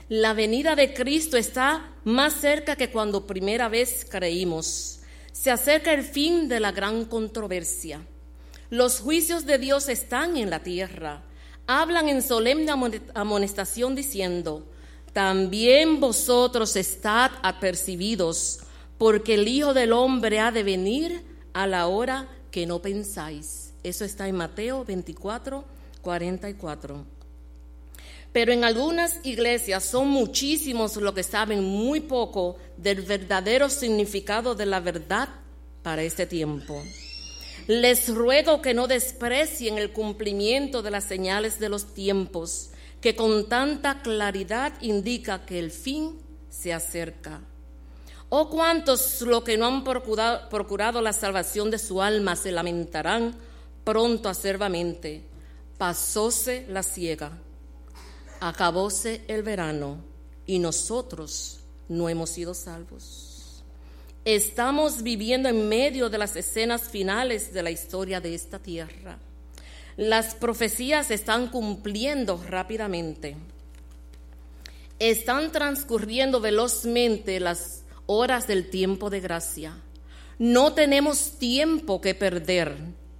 La 0.09 0.33
venida 0.33 0.75
de 0.75 0.93
Cristo 0.93 1.37
está 1.37 1.95
más 2.03 2.33
cerca 2.33 2.75
que 2.75 2.91
cuando 2.91 3.25
primera 3.25 3.69
vez 3.69 4.05
creímos. 4.09 5.00
Se 5.31 5.51
acerca 5.51 5.93
el 5.93 6.03
fin 6.03 6.47
de 6.47 6.59
la 6.59 6.71
gran 6.71 7.05
controversia. 7.05 8.01
Los 8.69 8.99
juicios 8.99 9.45
de 9.45 9.57
Dios 9.57 9.89
están 9.89 10.37
en 10.37 10.49
la 10.49 10.63
tierra. 10.63 11.23
Hablan 11.67 12.09
en 12.09 12.21
solemne 12.21 12.71
amonestación 13.13 13.95
diciendo, 13.95 14.65
también 15.13 15.99
vosotros 15.99 16.75
estad 16.75 17.31
apercibidos, 17.43 18.59
porque 18.97 19.35
el 19.35 19.47
Hijo 19.47 19.73
del 19.73 19.93
Hombre 19.93 20.39
ha 20.39 20.51
de 20.51 20.63
venir 20.63 21.23
a 21.53 21.67
la 21.67 21.87
hora 21.87 22.27
que 22.49 22.65
no 22.65 22.81
pensáis. 22.81 23.73
Eso 23.83 24.05
está 24.05 24.27
en 24.27 24.35
Mateo 24.35 24.85
24, 24.85 25.65
44. 26.01 27.20
Pero 28.31 28.53
en 28.53 28.63
algunas 28.63 29.19
iglesias 29.23 29.83
son 29.83 30.07
muchísimos 30.07 30.95
los 30.95 31.13
que 31.13 31.23
saben 31.23 31.63
muy 31.63 31.99
poco 31.99 32.57
del 32.77 33.01
verdadero 33.01 33.69
significado 33.69 34.55
de 34.55 34.65
la 34.65 34.79
verdad 34.79 35.29
para 35.83 36.03
este 36.03 36.25
tiempo. 36.25 36.81
Les 37.67 38.13
ruego 38.13 38.61
que 38.61 38.73
no 38.73 38.87
desprecien 38.87 39.77
el 39.77 39.91
cumplimiento 39.91 40.81
de 40.81 40.91
las 40.91 41.03
señales 41.03 41.59
de 41.59 41.69
los 41.69 41.93
tiempos, 41.93 42.69
que 43.01 43.15
con 43.15 43.49
tanta 43.49 44.01
claridad 44.01 44.73
indica 44.81 45.45
que 45.45 45.59
el 45.59 45.69
fin 45.69 46.19
se 46.49 46.73
acerca. 46.73 47.41
Oh, 48.29 48.49
cuántos 48.49 49.21
los 49.21 49.43
que 49.43 49.57
no 49.57 49.65
han 49.65 49.83
procurado, 49.83 50.47
procurado 50.47 51.01
la 51.01 51.11
salvación 51.11 51.69
de 51.69 51.77
su 51.77 52.01
alma 52.01 52.37
se 52.37 52.53
lamentarán 52.53 53.35
pronto 53.83 54.29
acervamente. 54.29 55.25
Pasóse 55.77 56.65
la 56.69 56.81
ciega 56.81 57.37
acabóse 58.41 59.21
el 59.27 59.43
verano 59.43 60.03
y 60.45 60.59
nosotros 60.59 61.59
no 61.87 62.09
hemos 62.09 62.31
sido 62.31 62.53
salvos. 62.53 63.63
Estamos 64.25 65.03
viviendo 65.03 65.47
en 65.47 65.69
medio 65.69 66.09
de 66.09 66.17
las 66.17 66.35
escenas 66.35 66.89
finales 66.89 67.53
de 67.53 67.63
la 67.63 67.71
historia 67.71 68.19
de 68.19 68.35
esta 68.35 68.59
tierra. 68.59 69.19
Las 69.95 70.35
profecías 70.35 71.11
están 71.11 71.47
cumpliendo 71.47 72.43
rápidamente. 72.47 73.37
Están 74.99 75.51
transcurriendo 75.51 76.41
velozmente 76.41 77.39
las 77.39 77.83
horas 78.07 78.47
del 78.47 78.69
tiempo 78.69 79.09
de 79.09 79.19
gracia. 79.19 79.77
No 80.39 80.73
tenemos 80.73 81.37
tiempo 81.37 82.01
que 82.01 82.15
perder, 82.15 82.75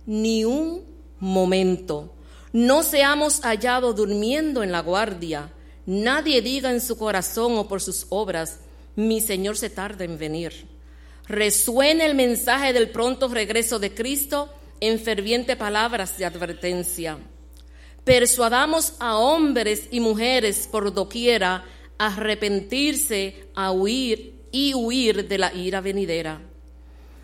ni 0.07 0.45
un 0.45 0.83
momento 1.19 2.15
no 2.53 2.83
seamos 2.83 3.41
hallados 3.41 3.95
durmiendo 3.95 4.61
en 4.61 4.71
la 4.71 4.81
guardia. 4.81 5.51
Nadie 5.85 6.41
diga 6.41 6.69
en 6.69 6.81
su 6.81 6.97
corazón 6.97 7.57
o 7.57 7.67
por 7.67 7.81
sus 7.81 8.05
obras, 8.09 8.59
mi 8.95 9.21
Señor 9.21 9.57
se 9.57 9.69
tarda 9.69 10.03
en 10.03 10.17
venir. 10.17 10.67
Resuene 11.27 12.05
el 12.05 12.15
mensaje 12.15 12.73
del 12.73 12.89
pronto 12.89 13.29
regreso 13.29 13.79
de 13.79 13.93
Cristo 13.93 14.49
en 14.81 14.99
ferviente 14.99 15.55
palabras 15.55 16.17
de 16.17 16.25
advertencia. 16.25 17.17
Persuadamos 18.03 18.95
a 18.99 19.17
hombres 19.17 19.87
y 19.91 20.01
mujeres 20.01 20.67
por 20.69 20.93
doquiera 20.93 21.63
a 21.97 22.07
arrepentirse, 22.07 23.45
a 23.55 23.71
huir 23.71 24.41
y 24.51 24.73
huir 24.73 25.27
de 25.27 25.37
la 25.37 25.53
ira 25.53 25.79
venidera. 25.79 26.41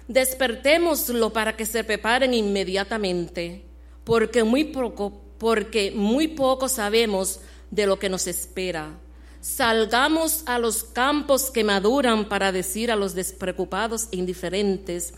Despertémoslo 0.07 1.33
para 1.33 1.57
que 1.57 1.65
se 1.65 1.83
preparen 1.83 2.33
inmediatamente 2.33 3.66
porque 4.07 4.45
muy 4.45 4.63
poco, 4.63 5.11
porque 5.37 5.91
muy 5.91 6.29
poco 6.29 6.69
sabemos 6.69 7.41
de 7.71 7.85
lo 7.85 7.99
que 7.99 8.07
nos 8.07 8.25
espera. 8.25 8.97
Salgamos 9.41 10.43
a 10.45 10.59
los 10.59 10.85
campos 10.85 11.51
que 11.51 11.65
maduran 11.65 12.29
para 12.29 12.53
decir 12.53 12.89
a 12.89 12.95
los 12.95 13.15
despreocupados 13.15 14.07
e 14.13 14.15
indiferentes 14.15 15.13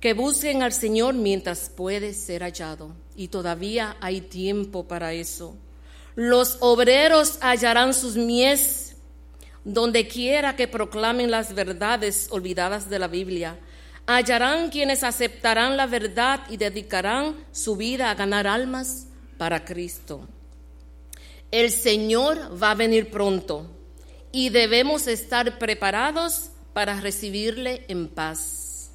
que 0.00 0.12
busquen 0.12 0.64
al 0.64 0.72
Señor 0.72 1.14
mientras 1.14 1.70
puede 1.70 2.14
ser 2.14 2.42
hallado. 2.42 2.90
Y 3.14 3.28
todavía 3.28 3.96
hay 4.00 4.22
tiempo 4.22 4.88
para 4.88 5.12
eso. 5.12 5.54
Los 6.16 6.56
obreros 6.58 7.38
hallarán 7.40 7.94
sus 7.94 8.16
mies 8.16 8.96
donde 9.62 10.08
quiera 10.08 10.56
que 10.56 10.66
proclamen 10.66 11.30
las 11.30 11.54
verdades 11.54 12.26
olvidadas 12.32 12.90
de 12.90 12.98
la 12.98 13.06
Biblia 13.06 13.56
hallarán 14.06 14.70
quienes 14.70 15.02
aceptarán 15.02 15.76
la 15.76 15.86
verdad 15.86 16.40
y 16.48 16.56
dedicarán 16.56 17.44
su 17.52 17.76
vida 17.76 18.10
a 18.10 18.14
ganar 18.14 18.46
almas 18.46 19.08
para 19.36 19.64
Cristo. 19.64 20.26
El 21.50 21.70
Señor 21.70 22.60
va 22.60 22.72
a 22.72 22.74
venir 22.74 23.10
pronto 23.10 23.66
y 24.32 24.50
debemos 24.50 25.06
estar 25.06 25.58
preparados 25.58 26.50
para 26.72 27.00
recibirle 27.00 27.84
en 27.88 28.08
paz. 28.08 28.90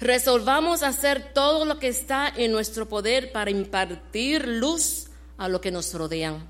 Resolvamos 0.00 0.82
hacer 0.82 1.32
todo 1.32 1.64
lo 1.64 1.78
que 1.78 1.88
está 1.88 2.32
en 2.36 2.52
nuestro 2.52 2.88
poder 2.88 3.32
para 3.32 3.50
impartir 3.50 4.46
luz 4.46 5.06
a 5.38 5.48
lo 5.48 5.60
que 5.60 5.70
nos 5.70 5.94
rodean. 5.94 6.48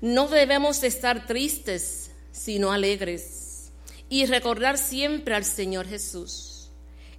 No 0.00 0.28
debemos 0.28 0.82
estar 0.82 1.26
tristes, 1.26 2.10
sino 2.32 2.72
alegres 2.72 3.70
y 4.08 4.26
recordar 4.26 4.76
siempre 4.78 5.34
al 5.34 5.44
Señor 5.44 5.86
Jesús. 5.86 6.47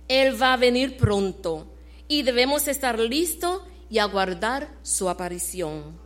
Él 0.10 0.42
va 0.42 0.54
a 0.54 0.58
venir 0.58 0.98
pronto 0.98 1.68
y 2.08 2.24
debemos 2.24 2.68
estar 2.68 3.00
listos 3.00 3.62
y 3.92 4.00
aguardar 4.00 4.68
su 4.82 5.08
aparición. 5.08 6.00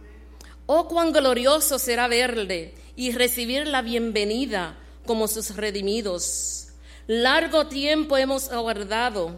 Oh, 0.65 0.89
cuán 0.89 1.13
glorioso 1.13 1.79
será 1.79 2.09
verle 2.09 2.75
y 2.97 3.13
recibir 3.13 3.65
la 3.65 3.81
bienvenida 3.81 4.77
como 5.05 5.29
sus 5.29 5.55
redimidos. 5.55 6.67
Largo 7.07 7.67
tiempo 7.67 8.17
hemos 8.17 8.49
aguardado, 8.49 9.37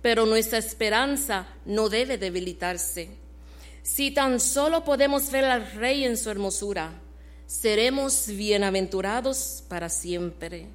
pero 0.00 0.26
nuestra 0.26 0.58
esperanza 0.58 1.48
no 1.64 1.88
debe 1.88 2.16
debilitarse. 2.16 3.10
Si 3.82 4.12
tan 4.12 4.38
solo 4.38 4.84
podemos 4.84 5.30
ver 5.32 5.44
al 5.44 5.72
Rey 5.72 6.04
en 6.04 6.16
su 6.16 6.30
hermosura, 6.30 7.00
seremos 7.46 8.28
bienaventurados 8.28 9.64
para 9.68 9.88
siempre. 9.88 10.68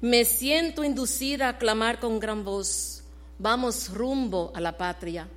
Me 0.00 0.24
siento 0.24 0.82
inducida 0.82 1.50
a 1.50 1.58
clamar 1.58 2.00
con 2.00 2.18
gran 2.18 2.42
voz, 2.42 3.02
vamos 3.38 3.92
rumbo 3.92 4.50
a 4.54 4.60
la 4.60 4.78
patria. 4.78 5.28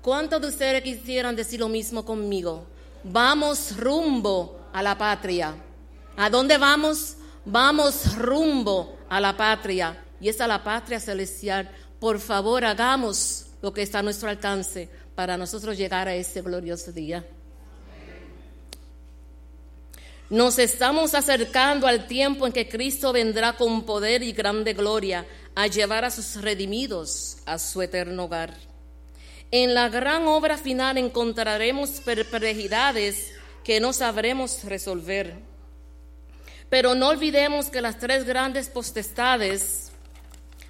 ¿Cuántos 0.00 0.40
de 0.40 0.48
ustedes 0.48 0.82
quisieran 0.82 1.36
decir 1.36 1.60
lo 1.60 1.68
mismo 1.68 2.02
conmigo? 2.02 2.64
Vamos 3.04 3.76
rumbo 3.76 4.58
a 4.72 4.82
la 4.82 4.96
patria. 4.96 5.54
¿A 6.16 6.30
dónde 6.30 6.56
vamos? 6.56 7.18
Vamos 7.44 8.16
rumbo 8.16 8.96
a 9.10 9.20
la 9.20 9.36
patria. 9.36 10.02
Y 10.18 10.30
es 10.30 10.40
a 10.40 10.46
la 10.46 10.64
patria 10.64 10.98
celestial. 10.98 11.70
Por 12.00 12.18
favor, 12.18 12.64
hagamos 12.64 13.48
lo 13.60 13.74
que 13.74 13.82
está 13.82 13.98
a 13.98 14.02
nuestro 14.02 14.30
alcance 14.30 14.88
para 15.14 15.36
nosotros 15.36 15.76
llegar 15.76 16.08
a 16.08 16.14
ese 16.14 16.40
glorioso 16.40 16.90
día. 16.90 17.22
Nos 20.28 20.58
estamos 20.58 21.14
acercando 21.14 21.86
al 21.86 22.08
tiempo 22.08 22.46
en 22.46 22.52
que 22.52 22.68
Cristo 22.68 23.12
vendrá 23.12 23.52
con 23.52 23.84
poder 23.84 24.24
y 24.24 24.32
grande 24.32 24.72
gloria 24.72 25.24
a 25.54 25.68
llevar 25.68 26.04
a 26.04 26.10
sus 26.10 26.42
redimidos 26.42 27.38
a 27.46 27.60
su 27.60 27.80
eterno 27.80 28.24
hogar. 28.24 28.52
En 29.52 29.72
la 29.72 29.88
gran 29.88 30.26
obra 30.26 30.58
final 30.58 30.98
encontraremos 30.98 32.00
perplejidades 32.00 33.34
que 33.62 33.78
no 33.78 33.92
sabremos 33.92 34.64
resolver. 34.64 35.34
Pero 36.68 36.96
no 36.96 37.08
olvidemos 37.08 37.66
que 37.66 37.80
las 37.80 38.00
tres 38.00 38.24
grandes 38.24 38.68
potestades 38.68 39.92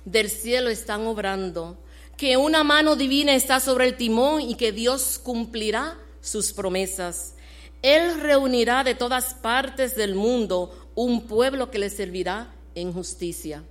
del 0.04 0.28
cielo 0.28 0.68
están 0.68 1.06
obrando, 1.06 1.78
que 2.18 2.36
una 2.36 2.62
mano 2.62 2.94
divina 2.94 3.34
está 3.34 3.60
sobre 3.60 3.86
el 3.86 3.96
timón 3.96 4.42
y 4.42 4.56
que 4.56 4.72
Dios 4.72 5.18
cumplirá 5.18 5.96
sus 6.20 6.52
promesas. 6.52 7.35
Él 7.82 8.20
reunirá 8.20 8.84
de 8.84 8.94
todas 8.94 9.34
partes 9.34 9.96
del 9.96 10.14
mundo 10.14 10.90
un 10.94 11.26
pueblo 11.26 11.70
que 11.70 11.78
le 11.78 11.90
servirá 11.90 12.52
en 12.74 12.92
justicia. 12.92 13.62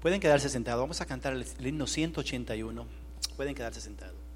Pueden 0.00 0.20
quedarse 0.20 0.48
sentados. 0.48 0.80
Vamos 0.80 1.00
a 1.00 1.06
cantar 1.06 1.32
el, 1.32 1.66
himno 1.66 1.86
181. 1.86 2.86
Pueden 3.36 3.54
quedarse 3.54 3.80
sentados. 3.80 4.26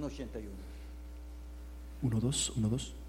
181. 0.00 0.50
1, 2.04 2.10
2, 2.10 2.52
1, 2.60 2.70
2. 2.70 3.03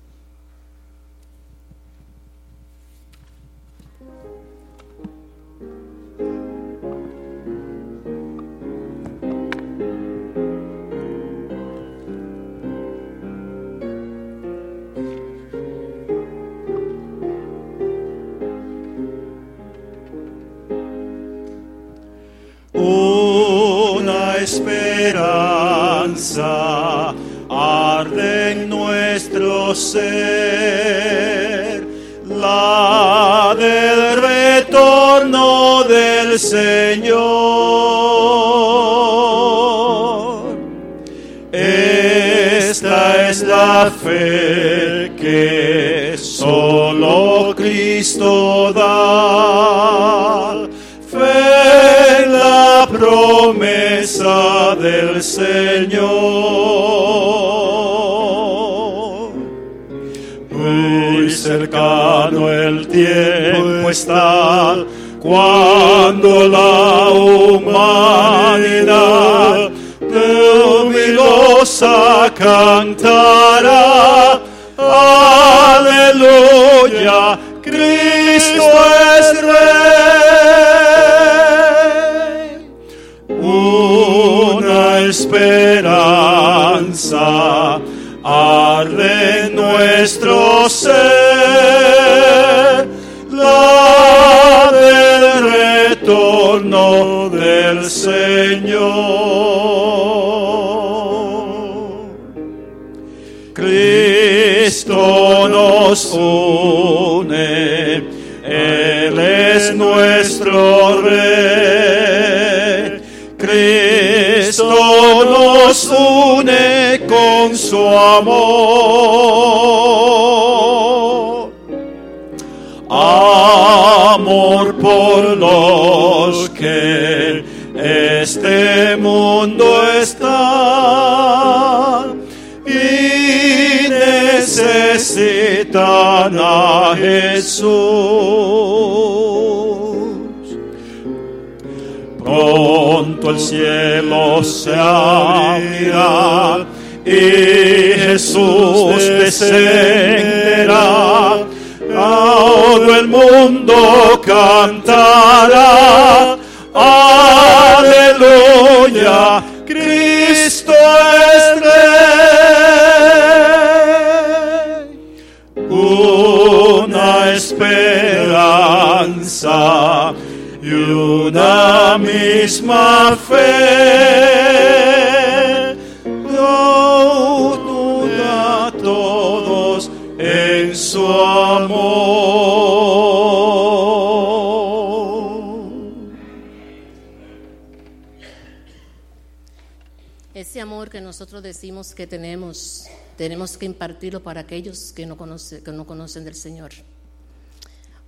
Que 190.96 191.02
nosotros 191.02 191.44
decimos 191.44 191.94
que 191.94 192.08
tenemos, 192.08 192.86
tenemos 193.18 193.58
que 193.58 193.66
impartirlo 193.66 194.24
para 194.24 194.40
aquellos 194.40 194.94
que 194.94 195.06
no, 195.06 195.18
conoce- 195.18 195.62
que 195.62 195.74
no 195.74 195.86
conocen 195.86 196.24
del 196.24 196.36
Señor. 196.36 196.72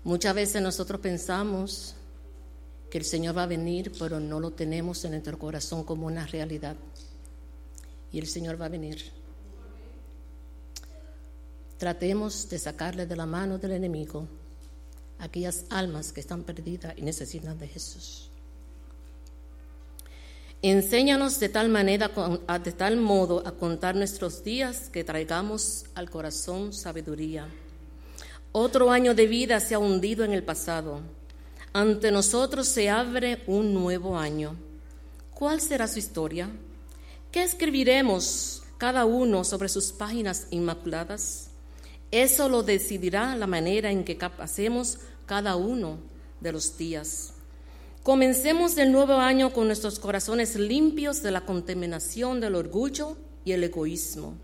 Muchas 0.05 0.33
veces 0.33 0.61
nosotros 0.61 1.01
pensamos 1.01 1.95
que 2.89 2.97
el 2.99 3.03
Señor 3.03 3.37
va 3.37 3.43
a 3.43 3.45
venir, 3.45 3.91
pero 3.99 4.21
no 4.21 4.39
lo 4.39 4.51
tenemos 4.51 5.03
en 5.03 5.11
nuestro 5.11 5.37
corazón 5.37 5.83
como 5.83 6.07
una 6.07 6.25
realidad. 6.27 6.77
Y 8.13 8.19
el 8.19 8.27
Señor 8.27 8.55
va 8.55 8.67
a 8.67 8.69
venir. 8.69 9.11
Tratemos 11.77 12.47
de 12.47 12.57
sacarle 12.57 13.05
de 13.05 13.17
la 13.17 13.25
mano 13.25 13.57
del 13.57 13.71
enemigo 13.73 14.29
aquellas 15.19 15.65
almas 15.71 16.13
que 16.13 16.21
están 16.21 16.43
perdidas 16.43 16.93
y 16.95 17.01
necesitan 17.01 17.59
de 17.59 17.67
Jesús. 17.67 18.29
Enséñanos 20.69 21.39
de 21.39 21.47
tal 21.47 21.69
manera, 21.69 22.11
de 22.61 22.71
tal 22.73 22.97
modo 22.97 23.41
a 23.47 23.53
contar 23.53 23.95
nuestros 23.95 24.43
días 24.43 24.89
que 24.89 25.05
traigamos 25.05 25.85
al 25.95 26.09
corazón 26.09 26.73
sabiduría. 26.73 27.47
Otro 28.51 28.91
año 28.91 29.15
de 29.15 29.27
vida 29.27 29.61
se 29.61 29.75
ha 29.75 29.79
hundido 29.79 30.25
en 30.25 30.33
el 30.33 30.43
pasado. 30.43 30.99
Ante 31.71 32.11
nosotros 32.11 32.67
se 32.67 32.89
abre 32.89 33.43
un 33.47 33.73
nuevo 33.73 34.17
año. 34.17 34.57
¿Cuál 35.33 35.61
será 35.61 35.87
su 35.87 35.99
historia? 35.99 36.49
¿Qué 37.31 37.43
escribiremos 37.43 38.63
cada 38.77 39.05
uno 39.05 39.45
sobre 39.45 39.69
sus 39.69 39.93
páginas 39.93 40.47
inmaculadas? 40.51 41.47
Eso 42.11 42.49
lo 42.49 42.61
decidirá 42.61 43.37
la 43.37 43.47
manera 43.47 43.89
en 43.89 44.03
que 44.03 44.15
pasemos 44.15 44.97
cada 45.25 45.55
uno 45.55 45.99
de 46.41 46.51
los 46.51 46.77
días. 46.77 47.36
Comencemos 48.07 48.77
el 48.77 48.93
nuevo 48.93 49.15
año 49.15 49.51
con 49.51 49.67
nuestros 49.67 49.99
corazones 49.99 50.55
limpios 50.55 51.21
de 51.21 51.29
la 51.29 51.41
contaminación 51.41 52.39
del 52.39 52.55
orgullo 52.55 53.17
y 53.43 53.51
el 53.51 53.65
egoísmo. 53.65 54.37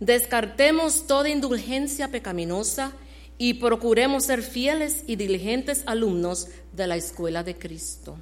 Descartemos 0.00 1.06
toda 1.06 1.30
indulgencia 1.30 2.08
pecaminosa 2.08 2.92
y 3.38 3.54
procuremos 3.54 4.24
ser 4.24 4.42
fieles 4.42 5.04
y 5.06 5.16
diligentes 5.16 5.82
alumnos 5.86 6.48
de 6.74 6.86
la 6.86 6.96
escuela 6.96 7.42
de 7.42 7.56
Cristo. 7.56 8.18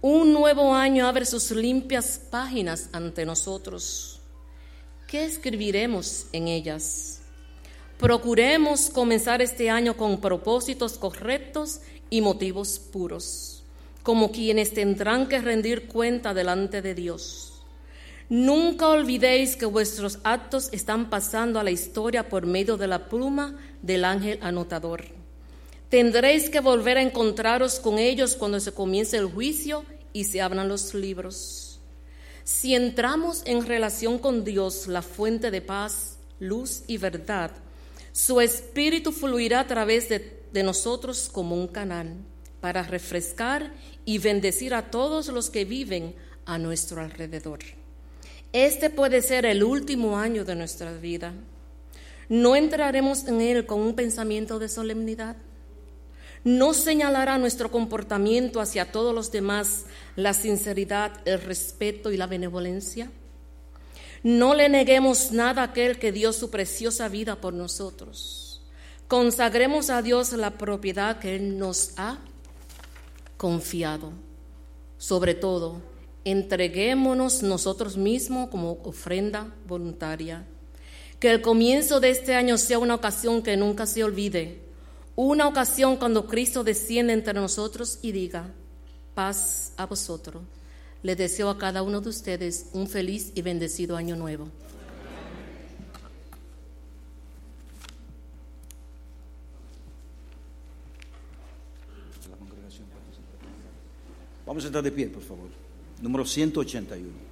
Un 0.00 0.32
nuevo 0.32 0.72
año 0.72 1.06
abre 1.06 1.26
sus 1.26 1.50
limpias 1.50 2.18
páginas 2.30 2.88
ante 2.92 3.26
nosotros. 3.26 4.22
¿Qué 5.06 5.26
escribiremos 5.26 6.28
en 6.32 6.48
ellas? 6.48 7.20
Procuremos 7.98 8.88
comenzar 8.88 9.42
este 9.42 9.68
año 9.68 9.98
con 9.98 10.18
propósitos 10.18 10.94
correctos 10.96 11.82
y 12.08 12.22
motivos 12.22 12.78
puros, 12.78 13.51
como 14.02 14.32
quienes 14.32 14.74
tendrán 14.74 15.28
que 15.28 15.40
rendir 15.40 15.86
cuenta 15.86 16.34
delante 16.34 16.82
de 16.82 16.94
Dios. 16.94 17.52
Nunca 18.28 18.88
olvidéis 18.88 19.56
que 19.56 19.66
vuestros 19.66 20.18
actos 20.24 20.70
están 20.72 21.10
pasando 21.10 21.60
a 21.60 21.64
la 21.64 21.70
historia 21.70 22.28
por 22.28 22.46
medio 22.46 22.76
de 22.76 22.86
la 22.86 23.08
pluma 23.08 23.58
del 23.82 24.04
ángel 24.04 24.38
anotador. 24.40 25.04
Tendréis 25.90 26.48
que 26.48 26.60
volver 26.60 26.96
a 26.96 27.02
encontraros 27.02 27.78
con 27.78 27.98
ellos 27.98 28.34
cuando 28.34 28.58
se 28.58 28.72
comience 28.72 29.18
el 29.18 29.26
juicio 29.26 29.84
y 30.14 30.24
se 30.24 30.40
abran 30.40 30.68
los 30.68 30.94
libros. 30.94 31.80
Si 32.44 32.74
entramos 32.74 33.42
en 33.44 33.66
relación 33.66 34.18
con 34.18 34.44
Dios, 34.44 34.86
la 34.86 35.02
fuente 35.02 35.50
de 35.50 35.60
paz, 35.60 36.16
luz 36.40 36.84
y 36.86 36.96
verdad, 36.96 37.50
su 38.12 38.40
espíritu 38.40 39.12
fluirá 39.12 39.60
a 39.60 39.66
través 39.66 40.08
de, 40.08 40.42
de 40.52 40.62
nosotros 40.62 41.28
como 41.30 41.54
un 41.54 41.68
canal 41.68 42.16
para 42.62 42.82
refrescar 42.82 43.74
y 44.04 44.18
bendecir 44.18 44.74
a 44.74 44.90
todos 44.90 45.28
los 45.28 45.50
que 45.50 45.64
viven 45.64 46.14
a 46.44 46.58
nuestro 46.58 47.00
alrededor. 47.00 47.60
Este 48.52 48.90
puede 48.90 49.22
ser 49.22 49.46
el 49.46 49.64
último 49.64 50.18
año 50.18 50.44
de 50.44 50.54
nuestra 50.54 50.92
vida. 50.92 51.32
No 52.28 52.56
entraremos 52.56 53.26
en 53.26 53.40
él 53.40 53.66
con 53.66 53.80
un 53.80 53.94
pensamiento 53.94 54.58
de 54.58 54.68
solemnidad. 54.68 55.36
No 56.44 56.74
señalará 56.74 57.38
nuestro 57.38 57.70
comportamiento 57.70 58.60
hacia 58.60 58.90
todos 58.90 59.14
los 59.14 59.30
demás 59.30 59.84
la 60.16 60.34
sinceridad, 60.34 61.12
el 61.24 61.40
respeto 61.40 62.10
y 62.10 62.16
la 62.16 62.26
benevolencia. 62.26 63.10
No 64.22 64.54
le 64.54 64.68
neguemos 64.68 65.32
nada 65.32 65.62
a 65.62 65.66
aquel 65.66 65.98
que 65.98 66.12
dio 66.12 66.32
su 66.32 66.50
preciosa 66.50 67.08
vida 67.08 67.40
por 67.40 67.54
nosotros. 67.54 68.62
Consagremos 69.08 69.90
a 69.90 70.02
Dios 70.02 70.32
la 70.32 70.52
propiedad 70.52 71.18
que 71.18 71.36
Él 71.36 71.58
nos 71.58 71.94
ha 71.96 72.18
confiado. 73.42 74.12
Sobre 74.98 75.34
todo, 75.34 75.82
entreguémonos 76.24 77.42
nosotros 77.42 77.96
mismos 77.96 78.50
como 78.50 78.78
ofrenda 78.84 79.52
voluntaria. 79.66 80.46
Que 81.18 81.32
el 81.32 81.42
comienzo 81.42 81.98
de 81.98 82.10
este 82.10 82.36
año 82.36 82.56
sea 82.56 82.78
una 82.78 82.94
ocasión 82.94 83.42
que 83.42 83.56
nunca 83.56 83.86
se 83.86 84.04
olvide, 84.04 84.60
una 85.16 85.48
ocasión 85.48 85.96
cuando 85.96 86.28
Cristo 86.28 86.62
desciende 86.62 87.14
entre 87.14 87.34
nosotros 87.34 87.98
y 88.00 88.12
diga, 88.12 88.54
paz 89.16 89.72
a 89.76 89.86
vosotros. 89.86 90.44
Le 91.02 91.16
deseo 91.16 91.50
a 91.50 91.58
cada 91.58 91.82
uno 91.82 92.00
de 92.00 92.10
ustedes 92.10 92.66
un 92.72 92.86
feliz 92.86 93.32
y 93.34 93.42
bendecido 93.42 93.96
año 93.96 94.14
nuevo. 94.14 94.50
Vamos 104.52 104.64
a 104.64 104.66
estar 104.66 104.82
de 104.82 104.90
pie, 104.92 105.08
por 105.08 105.22
favor. 105.22 105.48
Número 106.02 106.26
181. 106.26 107.31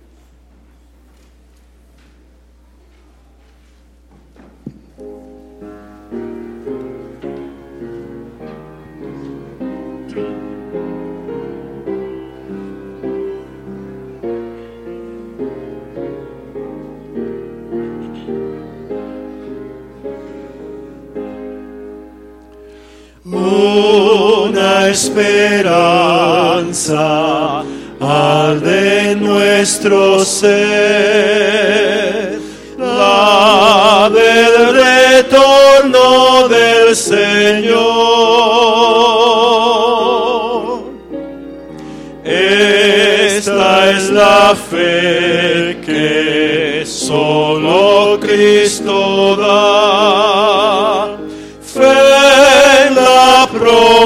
Una 23.60 24.88
esperanza 24.88 25.62
arde 28.00 29.10
en 29.10 29.22
nuestro 29.22 30.24
ser, 30.24 30.80
la 32.78 34.10
del 34.10 34.54
retorno 34.74 36.48
del 36.48 36.96
Señor. 36.96 38.30
Esta 42.24 43.90
es 43.90 44.10
la 44.10 44.56
fe 44.70 45.78
que 45.84 46.84
solo 46.86 48.18
Cristo 48.20 49.36
da. 49.36 49.59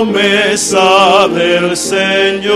Promesa 0.05 1.29
del 1.29 1.77
Señor. 1.77 2.55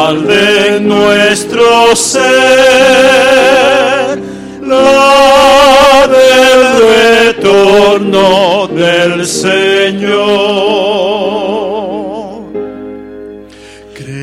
En 0.10 0.88
nuestro 0.88 1.93
ser, 1.95 2.18
la 4.62 6.08
del 6.08 6.62
retorno 7.36 8.70
del 8.70 9.26
Señor. 9.28 9.58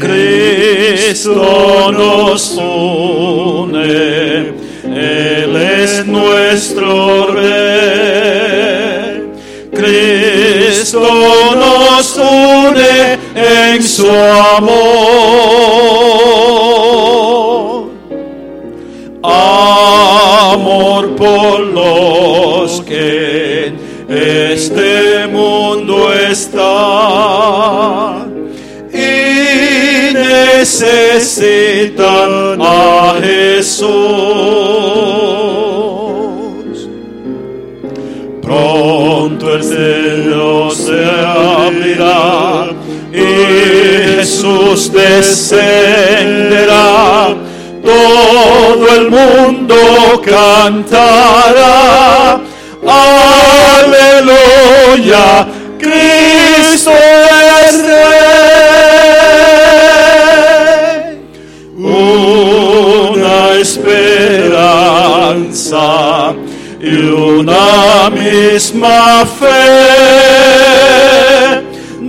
Cristo 0.01 1.93
nos 1.93 2.53
une, 2.57 4.55
Él 4.85 5.57
es 5.57 6.07
nuestro 6.07 7.27
Rey. 7.27 9.23
Cristo 9.75 11.01
nos 11.57 12.17
une 12.17 13.24
en 13.35 13.83
su 13.83 14.09
amor. 14.09 14.75
Amor 19.23 21.17
por 21.17 21.61
los 21.61 22.81
que 22.83 23.67
en 23.67 23.79
este 24.09 25.27
mundo 25.29 26.13
están 26.13 28.25
necesitan 30.65 32.61
a 32.61 33.15
Jesús. 33.23 33.85
Pronto 38.41 39.55
el 39.55 39.63
Jesús 44.45 44.93
descenderá. 44.93 45.65
Todo 47.83 48.89
el 48.95 49.11
mundo 49.11 49.75
cantará. 50.23 52.39
Aleluya, 53.87 55.47
Cristo 55.79 56.93
es 57.67 57.87
Rey. 57.87 58.05
Una 61.79 63.55
esperanza 63.61 65.87
y 66.81 66.97
una 66.97 68.11
misma 68.11 69.25
fe 69.25 71.24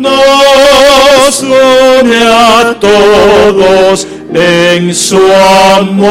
nos 0.06 1.41
une 1.43 2.22
a 2.24 2.76
todos 2.80 4.08
en 4.34 4.93
su 4.93 5.20
amor. 5.78 6.06